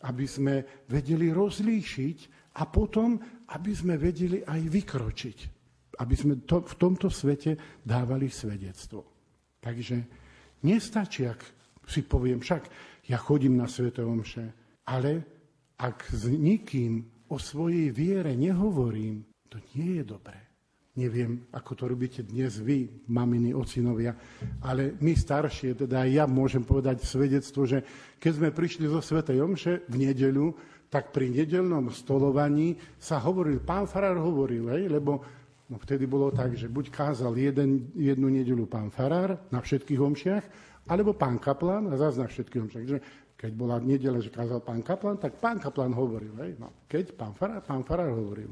[0.07, 2.17] aby sme vedeli rozlíšiť
[2.57, 3.19] a potom,
[3.51, 5.39] aby sme vedeli aj vykročiť.
[6.01, 9.05] Aby sme to, v tomto svete dávali svedectvo.
[9.61, 9.97] Takže
[10.65, 11.39] nestačí, ak
[11.85, 12.63] si poviem, však
[13.11, 14.45] ja chodím na Sveté Omše,
[14.89, 15.11] ale
[15.77, 20.40] ak s nikým o svojej viere nehovorím, to nie je dobré.
[20.91, 24.11] Neviem, ako to robíte dnes vy, maminy, ocinovia,
[24.59, 27.79] ale my staršie, teda aj ja môžem povedať svedectvo, že
[28.19, 30.51] keď sme prišli zo Svetej Omše v nedeľu,
[30.91, 35.23] tak pri nedelnom stolovaní sa hovoril, pán Farár hovoril, hej, lebo
[35.71, 40.43] no vtedy bolo tak, že buď kázal jeden, jednu nedelu pán Farár na všetkých omšiach,
[40.91, 42.85] alebo pán Kaplan a zase na všetkých omšiach.
[42.91, 42.97] Že
[43.39, 46.35] keď bola nedela, že kázal pán Kaplan, tak pán Kaplan hovoril.
[46.43, 46.59] Hej.
[46.59, 48.51] No, keď pán Farár, pán Farár hovoril.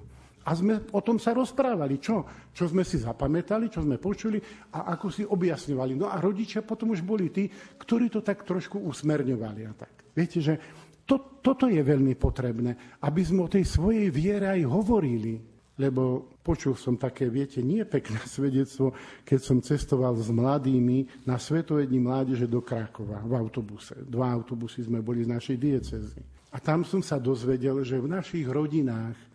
[0.50, 4.42] A sme o tom sa rozprávali, čo, čo sme si zapamätali, čo sme počuli
[4.74, 5.94] a ako si objasňovali.
[5.94, 7.46] No a rodičia potom už boli tí,
[7.78, 9.62] ktorí to tak trošku usmerňovali.
[9.70, 10.10] A tak.
[10.10, 10.58] Viete, že
[11.06, 15.38] to, toto je veľmi potrebné, aby sme o tej svojej viere aj hovorili.
[15.80, 18.90] Lebo počul som také, viete, nie pekné svedectvo,
[19.22, 24.02] keď som cestoval s mladými na Svetovední mládeže do Krakova v autobuse.
[24.02, 26.22] Dva autobusy sme boli z našej diecezy.
[26.50, 29.29] A tam som sa dozvedel, že v našich rodinách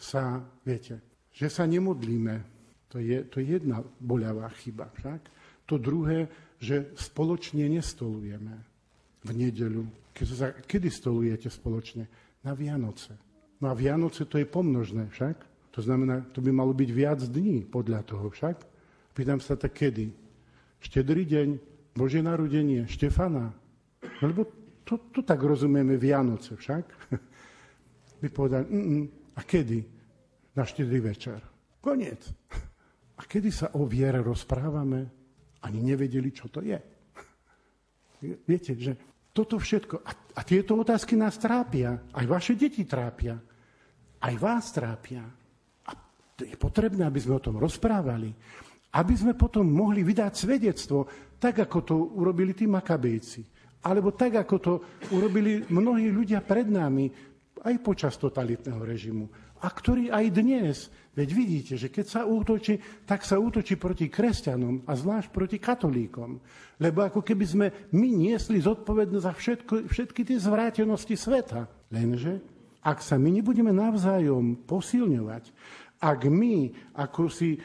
[0.00, 2.40] sa, viete, že sa nemodlíme.
[2.90, 5.20] To je, to je jedna boľavá chyba však.
[5.68, 6.26] To druhé,
[6.56, 8.56] že spoločne nestolujeme
[9.20, 12.04] v nedeľu keď kedy stolujete spoločne?
[12.44, 13.16] Na Vianoce.
[13.60, 15.36] No a Vianoce to je pomnožné však.
[15.76, 18.56] To znamená, to by malo byť viac dní podľa toho však.
[19.16, 20.12] Pýtam sa tak kedy?
[20.80, 21.48] Štedrý deň,
[21.96, 23.52] Božie narodenie, Štefana.
[24.20, 24.44] No, lebo
[24.84, 26.84] to, to tak rozumieme Vianoce však.
[28.20, 29.04] By povedali, mm,
[29.36, 29.78] a kedy?
[30.56, 31.38] Na štedrý večer.
[31.78, 32.26] Koniec.
[33.16, 35.00] A kedy sa o viere rozprávame?
[35.60, 36.80] Ani nevedeli, čo to je.
[38.44, 38.92] Viete, že
[39.30, 40.00] toto všetko.
[40.04, 41.96] A, a tieto otázky nás trápia.
[42.12, 43.36] Aj vaše deti trápia.
[44.20, 45.24] Aj vás trápia.
[45.86, 45.90] A
[46.40, 48.32] je potrebné, aby sme o tom rozprávali.
[48.90, 51.06] Aby sme potom mohli vydať svedectvo,
[51.38, 53.40] tak ako to urobili tí makabejci.
[53.80, 54.72] Alebo tak, ako to
[55.16, 57.08] urobili mnohí ľudia pred nami,
[57.62, 59.28] aj počas totalitného režimu.
[59.60, 64.86] A ktorí aj dnes Veď vidíte, že keď sa útočí, tak sa útočí proti kresťanom
[64.86, 66.38] a zvlášť proti katolíkom.
[66.78, 71.66] Lebo ako keby sme my niesli zodpovednosť za všetko, všetky tie zvrátenosti sveta.
[71.90, 72.38] Lenže
[72.86, 75.44] ak sa my nebudeme navzájom posilňovať,
[75.98, 77.58] ak my ako si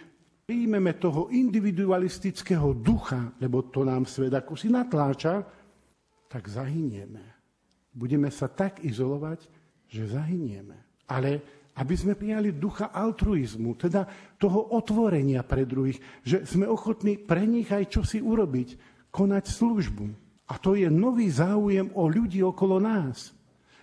[0.43, 5.45] príjmeme toho individualistického ducha, lebo to nám svet ako si natláča,
[6.27, 7.21] tak zahynieme.
[7.95, 9.54] Budeme sa tak izolovať,
[9.95, 11.07] že zahynieme.
[11.07, 11.39] Ale
[11.75, 14.07] aby sme prijali ducha altruizmu, teda
[14.39, 20.05] toho otvorenia pre druhých, že sme ochotní pre nich aj čosi urobiť, konať službu.
[20.51, 23.35] A to je nový záujem o ľudí okolo nás.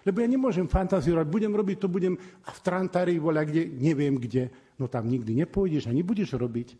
[0.02, 4.50] Lebo ja nemôžem fantazírovať, budem robiť to, budem v Trantári, voľa kde, neviem kde.
[4.80, 6.74] No tam nikdy nepôjdeš a nebudeš robiť.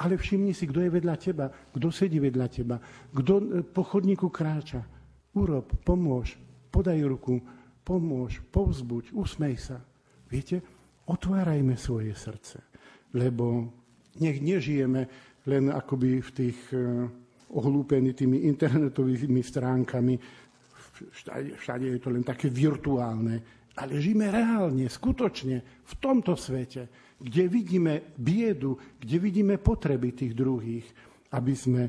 [0.00, 2.80] Ale všimni si, kto je vedľa teba, kto sedí vedľa teba,
[3.12, 4.80] kto e, po chodníku kráča.
[5.36, 6.40] Urob, pomôž,
[6.72, 7.44] podaj ruku,
[7.82, 9.78] pomôž, povzbuď, usmej sa.
[10.30, 10.62] Viete,
[11.06, 12.62] otvárajme svoje srdce,
[13.12, 13.68] lebo
[14.22, 15.06] nech nežijeme
[15.46, 17.10] len akoby v tých uh,
[17.52, 20.14] ohlúpení tými internetovými stránkami,
[21.58, 23.64] všade je to len také virtuálne.
[23.72, 30.84] ale žijeme reálne, skutočne v tomto svete, kde vidíme biedu, kde vidíme potreby tých druhých,
[31.32, 31.82] aby sme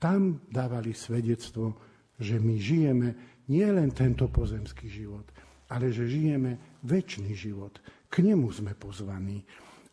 [0.00, 1.76] tam dávali svedectvo,
[2.16, 3.08] že my žijeme
[3.48, 5.24] nie len tento pozemský život,
[5.68, 7.80] ale že žijeme väčší život.
[8.08, 9.44] K nemu sme pozvaní.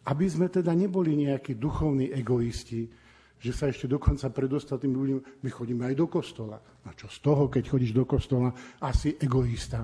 [0.06, 2.86] Aby sme teda neboli nejakí duchovní egoisti,
[3.42, 6.58] že sa ešte dokonca pred ostatnými ľuďmi, my chodíme aj do kostola.
[6.86, 9.84] A čo z toho, keď chodíš do kostola, asi egoista.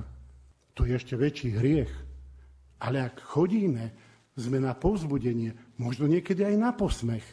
[0.77, 1.93] To je ešte väčší hriech.
[2.81, 3.91] Ale ak chodíme,
[4.33, 7.25] sme na povzbudenie, možno niekedy aj na posmech,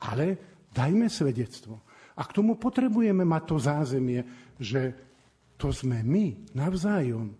[0.00, 0.40] ale
[0.72, 1.84] dajme svedectvo.
[2.16, 4.20] A k tomu potrebujeme mať to zázemie,
[4.56, 5.11] že
[5.62, 7.38] to sme my navzájom,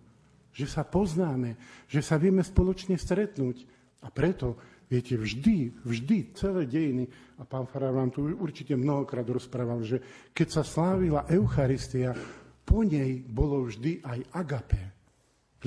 [0.55, 1.59] že sa poznáme,
[1.91, 3.67] že sa vieme spoločne stretnúť.
[3.99, 4.55] A preto,
[4.87, 7.03] viete, vždy, vždy, celé dejiny,
[7.35, 9.99] a pán Farár vám tu určite mnohokrát rozprával, že
[10.31, 12.15] keď sa slávila Eucharistia,
[12.63, 14.83] po nej bolo vždy aj agape.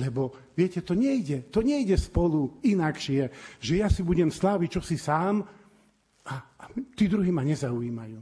[0.01, 3.29] Lebo, viete, to nejde, to nejde spolu inakšie,
[3.61, 5.45] že ja si budem sláviť čo si sám
[6.25, 6.63] a, a
[6.97, 8.21] tí druhí ma nezaujímajú.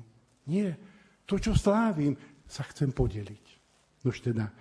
[0.52, 0.76] Nie,
[1.24, 2.16] to, čo slávim,
[2.48, 3.45] sa chcem podeliť.
[4.06, 4.54] Nož teda,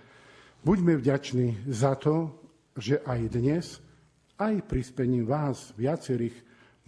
[0.65, 2.33] buďme vďační za to,
[2.75, 3.77] že aj dnes,
[4.41, 6.33] aj prispením vás, viacerých,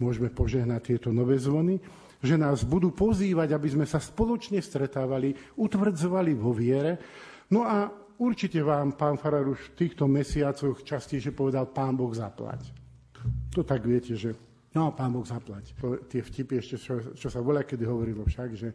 [0.02, 1.78] môžeme požehnať tieto nové zvony,
[2.18, 6.98] že nás budú pozývať, aby sme sa spoločne stretávali, utvrdzovali vo viere.
[7.54, 7.86] No a
[8.18, 12.74] určite vám, pán Farar, už v týchto mesiacoch častejšie povedal, pán Boh zaplať.
[13.54, 14.34] To tak viete, že
[14.74, 15.74] no, pán Boh zaplať.
[16.10, 18.68] Tie vtipy ešte, čo, čo sa voľa kedy hovorilo však, že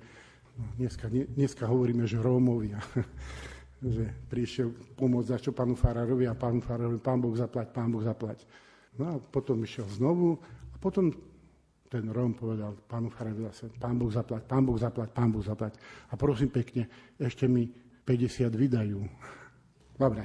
[0.55, 2.79] no, dneska, dneska hovoríme, že Rómovia,
[3.83, 8.47] že prišiel pomôcť čo pánu Farárovi a pán Farárovi, pán Boh zaplať, pán Boh zaplať.
[8.95, 10.39] No a potom išiel znovu
[10.71, 11.11] a potom
[11.91, 15.75] ten Róm povedal pánu Farárovi zase, pán Boh zaplať, pán Boh zaplať, pán Boh zaplať.
[16.09, 16.87] A prosím pekne,
[17.19, 17.67] ešte mi
[18.03, 18.99] 50 vydajú.
[19.99, 20.23] Dobre.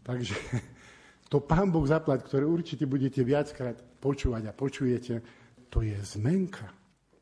[0.00, 0.34] Takže
[1.30, 5.14] to Pán Boh zaplať, ktoré určite budete viackrát počúvať a počujete,
[5.70, 6.72] to je zmenka.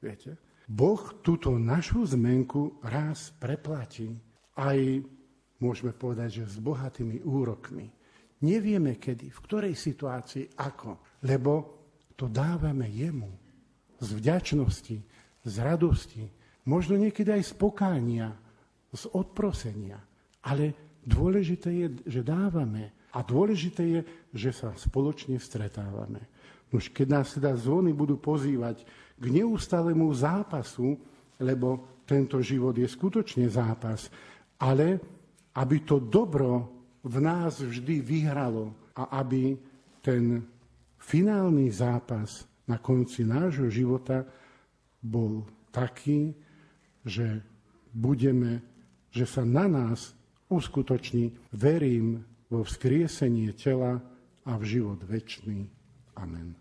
[0.01, 0.39] Viete?
[0.69, 4.17] Boh túto našu zmenku raz preplatí.
[4.57, 4.79] Aj
[5.59, 7.91] môžeme povedať, že s bohatými úrokmi.
[8.39, 11.53] Nevieme kedy, v ktorej situácii, ako, lebo
[12.15, 13.31] to dávame jemu.
[13.99, 14.97] Z vďačnosti,
[15.43, 16.23] z radosti,
[16.71, 18.31] možno niekedy aj z pokánia,
[18.95, 19.99] z odprosenia.
[20.47, 24.01] Ale dôležité je, že dávame a dôležité je,
[24.31, 26.31] že sa spoločne stretávame.
[26.71, 28.87] Už keď nás teda zvony budú pozývať
[29.19, 30.95] k neustálemu zápasu,
[31.43, 34.13] lebo tento život je skutočne zápas,
[34.61, 35.18] ale
[35.59, 36.71] aby to dobro
[37.03, 39.59] v nás vždy vyhralo a aby
[39.99, 40.47] ten
[41.03, 44.23] finálny zápas na konci nášho života
[45.03, 45.43] bol
[45.75, 46.35] taký,
[47.03, 47.43] že
[47.91, 48.63] budeme
[49.13, 50.13] že sa na nás
[50.53, 54.01] uskutoční, verím vo vzkriesenie tela
[54.45, 55.69] a v život väčší.
[56.17, 56.57] Amen.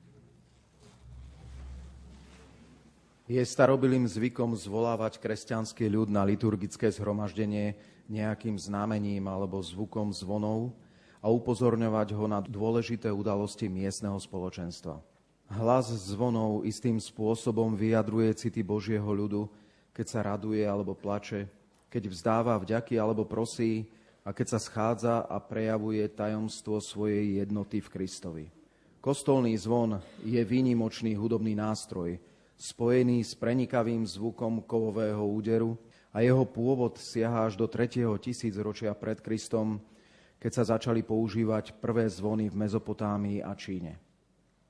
[3.27, 7.75] Je starobilým zvykom zvolávať kresťanský ľud na liturgické zhromaždenie
[8.07, 10.73] nejakým znamením alebo zvukom zvonov
[11.19, 14.99] a upozorňovať ho na dôležité udalosti miestneho spoločenstva.
[15.47, 19.47] Hlas zvonov istým spôsobom vyjadruje city Božieho ľudu,
[19.95, 21.47] keď sa raduje alebo plače,
[21.87, 23.87] keď vzdáva vďaky alebo prosí
[24.27, 28.45] a keď sa schádza a prejavuje tajomstvo svojej jednoty v Kristovi.
[28.99, 32.19] Kostolný zvon je výnimočný hudobný nástroj,
[32.59, 35.79] spojený s prenikavým zvukom kovového úderu
[36.17, 38.01] a jeho pôvod siaha až do 3.
[38.17, 39.77] tisícročia pred Kristom,
[40.41, 44.01] keď sa začali používať prvé zvony v Mezopotámii a Číne.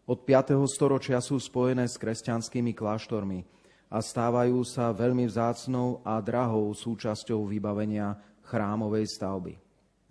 [0.04, 0.60] Od 5.
[0.68, 3.40] storočia sú spojené s kresťanskými kláštormi–
[3.88, 9.56] a stávajú sa veľmi vzácnou a drahou súčasťou vybavenia chrámovej stavby.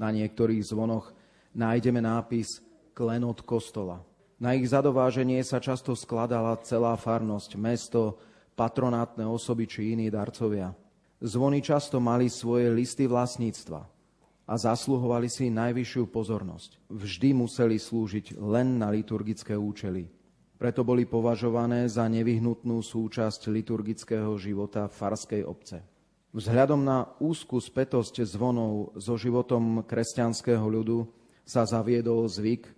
[0.00, 1.12] Na niektorých zvonoch
[1.52, 2.60] nájdeme nápis
[2.96, 4.00] Klenot kostola.
[4.40, 8.20] Na ich zadováženie sa často skladala celá farnosť, mesto,
[8.56, 10.72] patronátne osoby či iní darcovia.
[11.20, 13.80] Zvony často mali svoje listy vlastníctva
[14.46, 16.92] a zasluhovali si najvyššiu pozornosť.
[16.92, 20.10] Vždy museli slúžiť len na liturgické účely–
[20.56, 25.84] preto boli považované za nevyhnutnú súčasť liturgického života farskej obce.
[26.32, 31.08] Vzhľadom na úzku spätosť zvonov so životom kresťanského ľudu
[31.44, 32.68] sa zaviedol zvyk,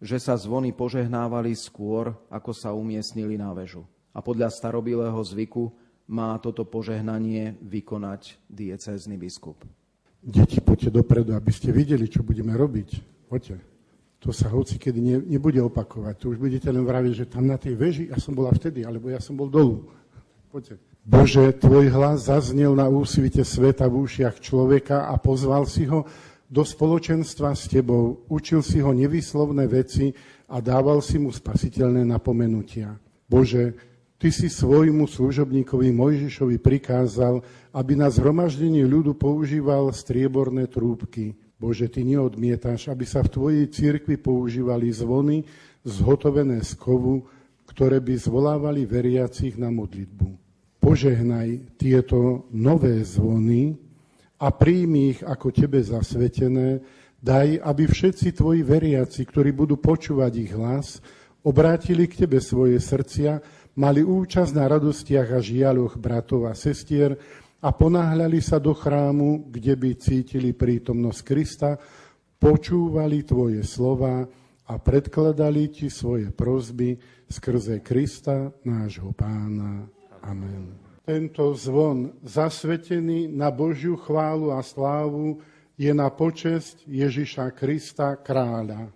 [0.00, 3.84] že sa zvony požehnávali skôr, ako sa umiestnili na väžu.
[4.16, 5.72] A podľa starobilého zvyku
[6.06, 9.58] má toto požehnanie vykonať diecézny biskup.
[10.22, 12.88] Deti, poďte dopredu, aby ste videli, čo budeme robiť.
[13.26, 13.76] Poďte
[14.26, 16.14] to sa hoci kedy ne, nebude opakovať.
[16.18, 19.06] To už budete len vraviť, že tam na tej veži ja som bola vtedy, alebo
[19.06, 19.86] ja som bol dolu.
[20.50, 20.82] Poďte.
[21.06, 26.02] Bože, tvoj hlas zaznel na úsvite sveta v ušiach človeka a pozval si ho,
[26.46, 30.14] do spoločenstva s tebou, učil si ho nevyslovné veci
[30.46, 32.98] a dával si mu spasiteľné napomenutia.
[33.26, 33.74] Bože,
[34.16, 41.36] ty si svojmu služobníkovi Mojžišovi prikázal, aby na zhromaždení ľudu používal strieborné trúbky.
[41.56, 45.44] Bože, ty neodmietáš, aby sa v tvojej cirkvi používali zvony
[45.88, 47.24] zhotovené z kovu,
[47.64, 50.28] ktoré by zvolávali veriacich na modlitbu.
[50.80, 53.86] Požehnaj tieto nové zvony,
[54.36, 56.84] a príjmi ich ako tebe zasvetené,
[57.24, 61.00] daj, aby všetci tvoji veriaci, ktorí budú počúvať ich hlas,
[61.40, 63.40] obrátili k tebe svoje srdcia,
[63.76, 67.14] mali účasť na radostiach a žiaľoch bratov a sestier
[67.60, 71.70] a ponáhľali sa do chrámu, kde by cítili prítomnosť Krista,
[72.36, 74.24] počúvali tvoje slova
[74.66, 76.98] a predkladali ti svoje prozby
[77.28, 79.86] skrze Krista, nášho pána.
[80.26, 85.38] Amen tento zvon zasvetený na Božiu chválu a slávu
[85.78, 88.90] je na počesť Ježiša Krista kráľa.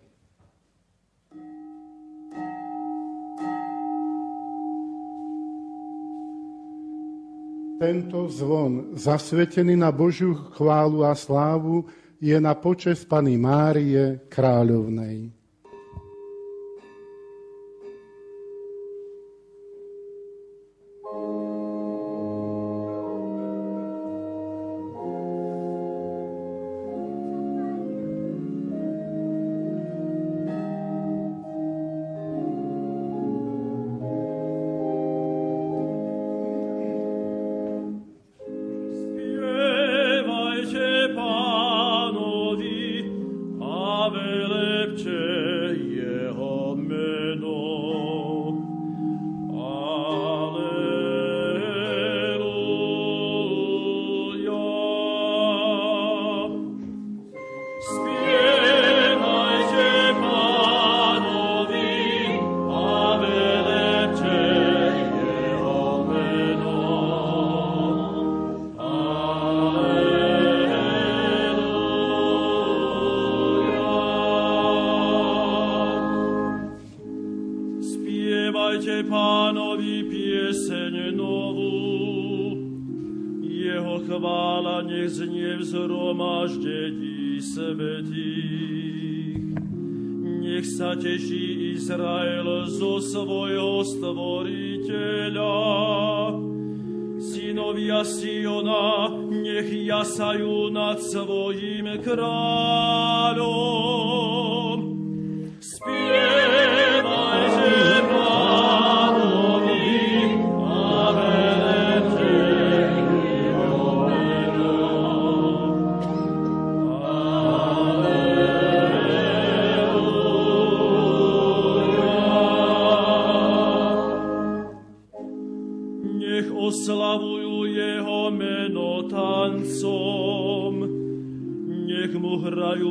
[7.81, 11.89] Tento zvon, zasvetený na Božiu chválu a slávu,
[12.21, 15.40] je na počesť Pany Márie kráľovnej.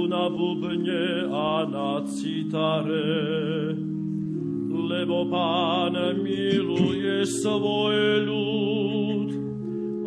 [0.09, 3.77] na bubne a na citare.
[4.89, 5.93] Lebo Pán
[6.25, 9.29] miluje svoj ľud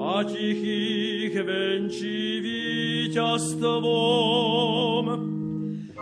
[0.03, 5.07] a tichých venčí víťazstvom.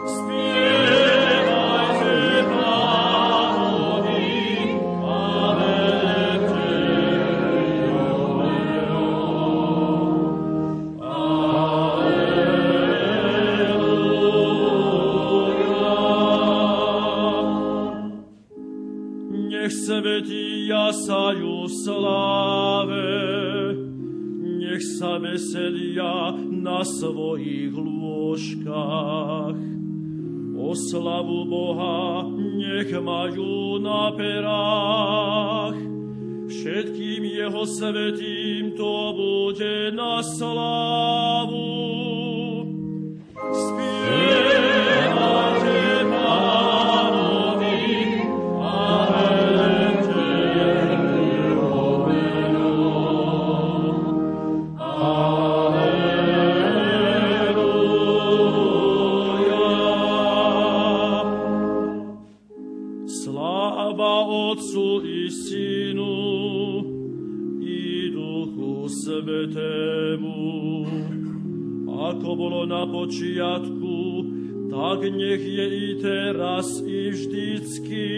[0.00, 1.49] Spievaj.
[20.20, 23.02] sveti jasaju slave,
[24.60, 29.56] nech sa veselia na svojich lôžkach.
[30.60, 35.80] Oslavu Boha nech majú na perách,
[36.52, 41.64] všetkým jeho svetým to bude na slávu.
[43.56, 45.49] Spieva.
[72.80, 74.24] na počiatku,
[74.72, 78.08] tak nech je i teraz, i vždycky,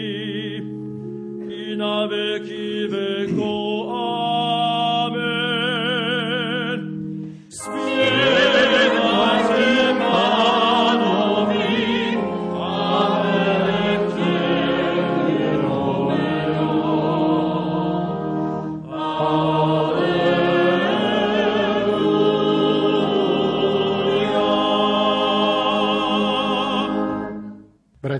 [1.51, 3.62] i na veky vekov.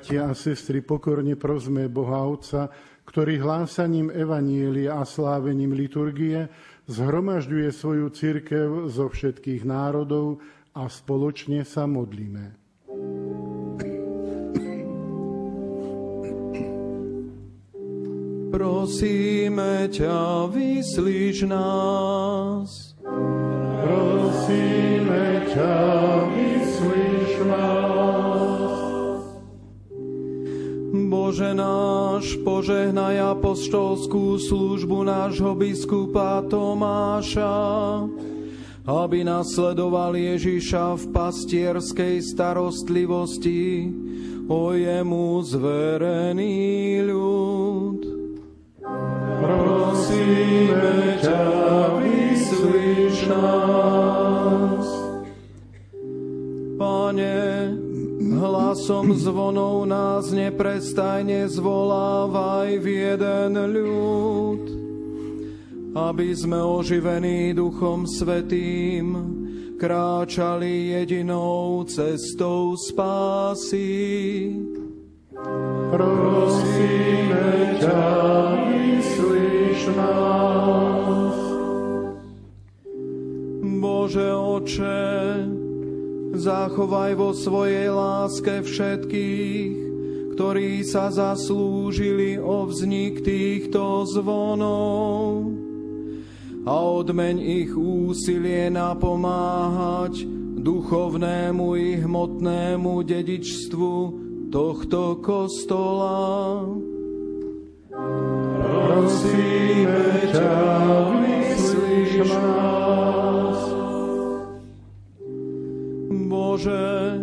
[0.03, 2.67] Bratia a sestry, pokorne prosme Boha Otca,
[3.07, 6.51] ktorý hlásaním Evanielia a slávením liturgie
[6.91, 10.43] zhromažďuje svoju církev zo všetkých národov
[10.75, 12.51] a spoločne sa modlíme.
[18.51, 22.91] Prosíme ťa, vyslíš nás.
[23.87, 25.75] Prosíme ťa,
[26.27, 28.32] vyslíš nás.
[31.09, 37.55] Bože náš, požehnaj apoštolskú službu nášho biskupa Tomáša,
[38.85, 43.89] aby nasledoval Ježiša v pastierskej starostlivosti
[44.47, 47.99] o jemu zverený ľud.
[49.39, 51.43] Prosíme ťa,
[51.99, 54.87] vyslíš nás.
[56.75, 57.72] Pane,
[58.43, 64.63] hlasom zvonov nás neprestajne zvolávaj v jeden ľud,
[65.95, 69.15] aby sme oživení Duchom Svetým
[69.79, 74.51] kráčali jedinou cestou spásy.
[75.87, 78.03] Prosíme ťa,
[78.67, 81.37] vyslíš nás.
[83.63, 85.03] Bože oče,
[86.33, 89.71] zachovaj vo svojej láske všetkých,
[90.33, 95.53] ktorí sa zaslúžili o vznik týchto zvonov
[96.63, 100.25] a odmeň ich úsilie napomáhať
[100.63, 103.95] duchovnému i hmotnému dedičstvu
[104.47, 106.63] tohto kostola.
[108.63, 110.55] Prosíme ťa,
[111.19, 113.22] vyslíš nás.
[116.53, 117.17] Bože,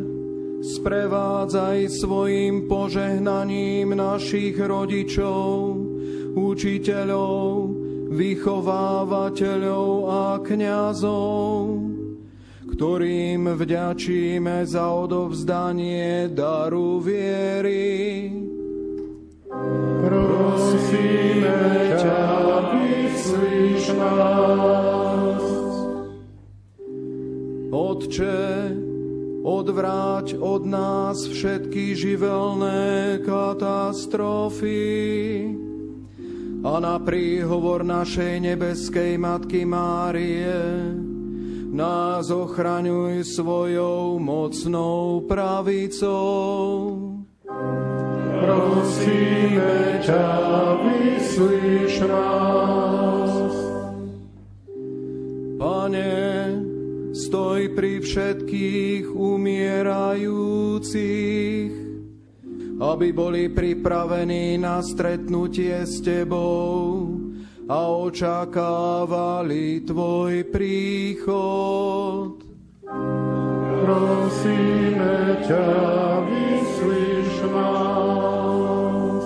[0.59, 5.79] sprevádzaj svojim požehnaním našich rodičov,
[6.35, 7.71] učiteľov,
[8.11, 11.79] vychovávateľov a kňazov,
[12.75, 18.35] ktorým vďačíme za odovzdanie daru viery.
[20.11, 21.63] Prosíme
[22.03, 22.23] ťa,
[22.75, 25.47] vyslíš nás.
[27.71, 28.80] Otče,
[29.41, 34.81] odvráť od nás všetky živelné katastrofy
[36.61, 40.53] a na príhovor našej nebeskej Matky Márie
[41.71, 47.01] nás ochraňuj svojou mocnou pravicou.
[48.41, 50.29] Prosíme ťa,
[50.85, 53.55] vyslíš nás.
[55.57, 56.40] Pane,
[57.31, 59.87] stoj pri všetkých umierajúcich,
[62.83, 67.07] aby boli pripravení na stretnutie s Tebou
[67.71, 72.43] a očakávali Tvoj príchod.
[73.87, 75.71] Prosíme ťa,
[76.27, 79.23] vyslíš nás.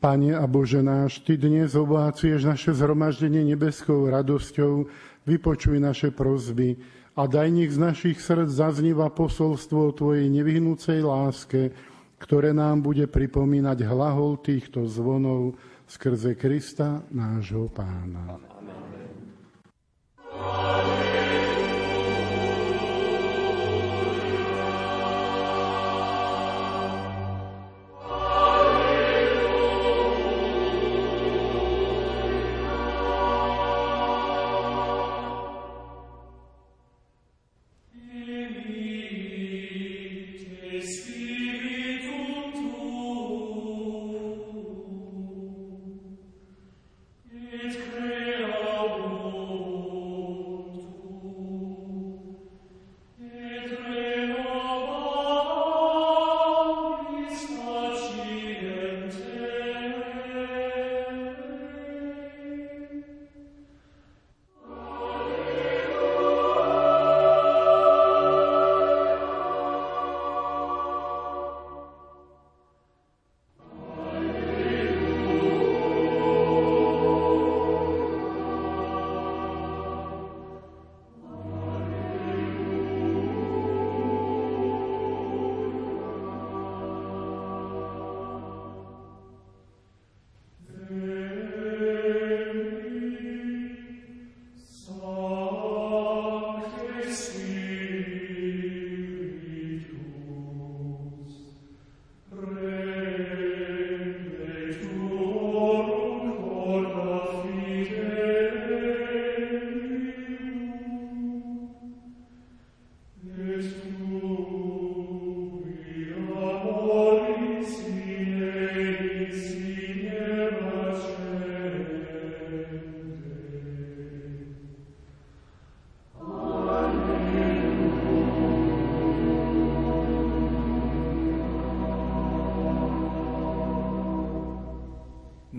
[0.00, 4.88] Pane a Bože náš, Ty dnes oblácieš naše zhromaždenie nebeskou radosťou,
[5.26, 6.78] vypočuj naše prozby
[7.18, 11.74] a daj nech z našich srdc zaznieva posolstvo o Tvojej nevyhnúcej láske,
[12.16, 18.40] ktoré nám bude pripomínať hlahol týchto zvonov, skrze Krista, nášho pána.
[18.40, 18.55] Et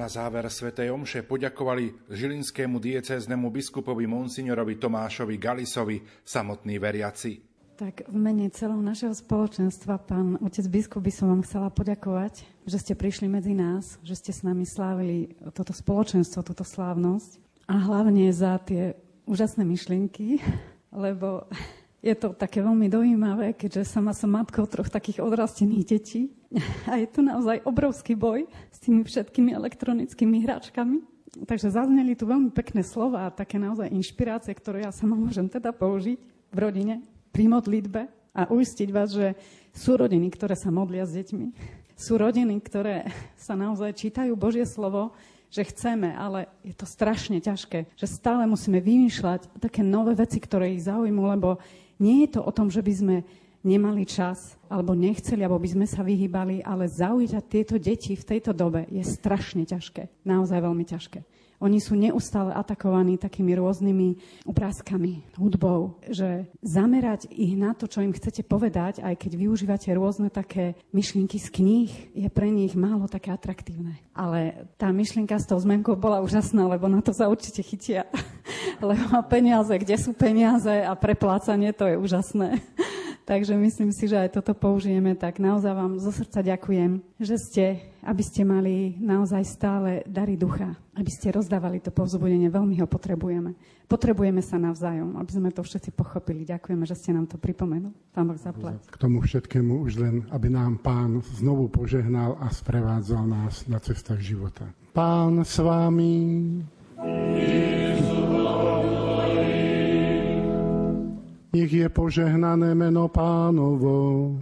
[0.08, 7.44] Na záver svätej Omše poďakovali žilinskému diecéznemu biskupovi monsignorovi Tomášovi Galisovi samotní veriaci.
[7.76, 12.80] Tak v mene celého našeho spoločenstva, pán otec biskup, by som vám chcela poďakovať, že
[12.80, 18.32] ste prišli medzi nás, že ste s nami slávili toto spoločenstvo, túto slávnosť a hlavne
[18.32, 18.96] za tie
[19.28, 20.40] úžasné myšlienky,
[20.96, 21.52] lebo
[22.02, 26.22] je to také veľmi dojímavé, keďže sama som matkou troch takých odrastených detí
[26.86, 31.02] a je tu naozaj obrovský boj s tými všetkými elektronickými hračkami.
[31.38, 35.70] Takže zazneli tu veľmi pekné slova a také naozaj inšpirácie, ktoré ja sama môžem teda
[35.74, 36.18] použiť
[36.54, 38.02] v rodine pri modlitbe
[38.34, 39.38] a uistiť vás, že
[39.74, 41.48] sú rodiny, ktoré sa modlia s deťmi.
[41.98, 45.14] Sú rodiny, ktoré sa naozaj čítajú Božie slovo,
[45.50, 50.76] že chceme, ale je to strašne ťažké, že stále musíme vymýšľať také nové veci, ktoré
[50.76, 51.58] ich zaujímu, lebo
[51.98, 53.16] nie je to o tom, že by sme
[53.66, 58.56] nemali čas, alebo nechceli, alebo by sme sa vyhýbali, ale zaujať tieto deti v tejto
[58.56, 60.24] dobe je strašne ťažké.
[60.24, 61.20] Naozaj veľmi ťažké.
[61.58, 64.08] Oni sú neustále atakovaní takými rôznymi
[64.46, 70.30] obrázkami, hudbou, že zamerať ich na to, čo im chcete povedať, aj keď využívate rôzne
[70.30, 73.98] také myšlienky z kníh, je pre nich málo také atraktívne.
[74.14, 78.06] Ale tá myšlienka s tou zmenkou bola úžasná, lebo na to sa určite chytia.
[78.82, 82.62] lebo peniaze, kde sú peniaze a preplácanie, to je úžasné.
[83.28, 85.12] Takže myslím si, že aj toto použijeme.
[85.12, 87.66] Tak naozaj vám zo srdca ďakujem, že ste,
[88.08, 92.48] aby ste mali naozaj stále dary ducha, aby ste rozdávali to povzbudenie.
[92.48, 93.52] Veľmi ho potrebujeme.
[93.92, 96.48] Potrebujeme sa navzájom, aby sme to všetci pochopili.
[96.48, 97.92] Ďakujeme, že ste nám to pripomenuli.
[98.16, 98.80] Pán Boh zaplať.
[98.88, 104.24] K tomu všetkému už len, aby nám Pán znovu požehnal a sprevádzal nás na cestách
[104.24, 104.72] života.
[104.96, 106.16] Pán s vámi.
[111.54, 114.36] Nech je požehnané meno pánovo.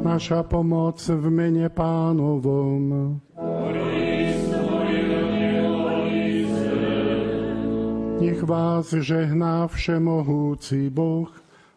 [0.00, 3.20] Naša pomoc v mene pánovom.
[8.20, 11.28] Nech vás žehná všemohúci Boh,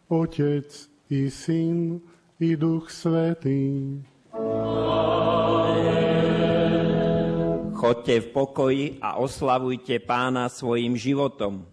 [0.08, 0.68] Otec
[1.12, 2.00] i Syn
[2.40, 4.00] i Duch Svetý.
[7.84, 11.68] Chodte v pokoji a oslavujte pána svojim životom.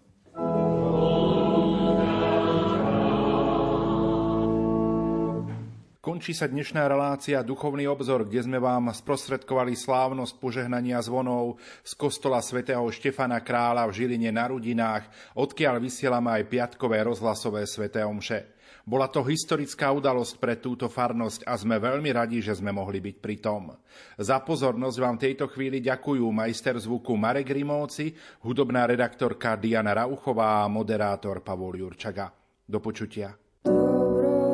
[6.04, 12.44] Končí sa dnešná relácia Duchovný obzor, kde sme vám sprostredkovali slávnosť požehnania zvonov z kostola
[12.44, 18.51] svätého Štefana Krála v Žiline na Rudinách, odkiaľ vysielame aj piatkové rozhlasové sväté omše.
[18.82, 23.16] Bola to historická udalosť pre túto farnosť a sme veľmi radi, že sme mohli byť
[23.22, 23.70] pri tom.
[24.18, 30.66] Za pozornosť vám v tejto chvíli ďakujú majster zvuku Marek Rimovci, hudobná redaktorka Diana Rauchová
[30.66, 32.30] a moderátor Pavol Jurčaga.
[32.66, 33.34] Do počutia.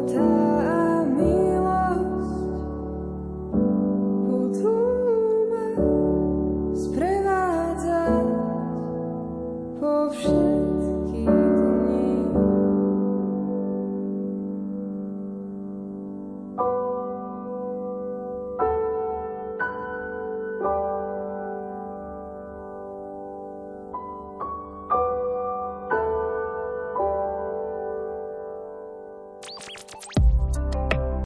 [0.09, 0.48] Dobrota.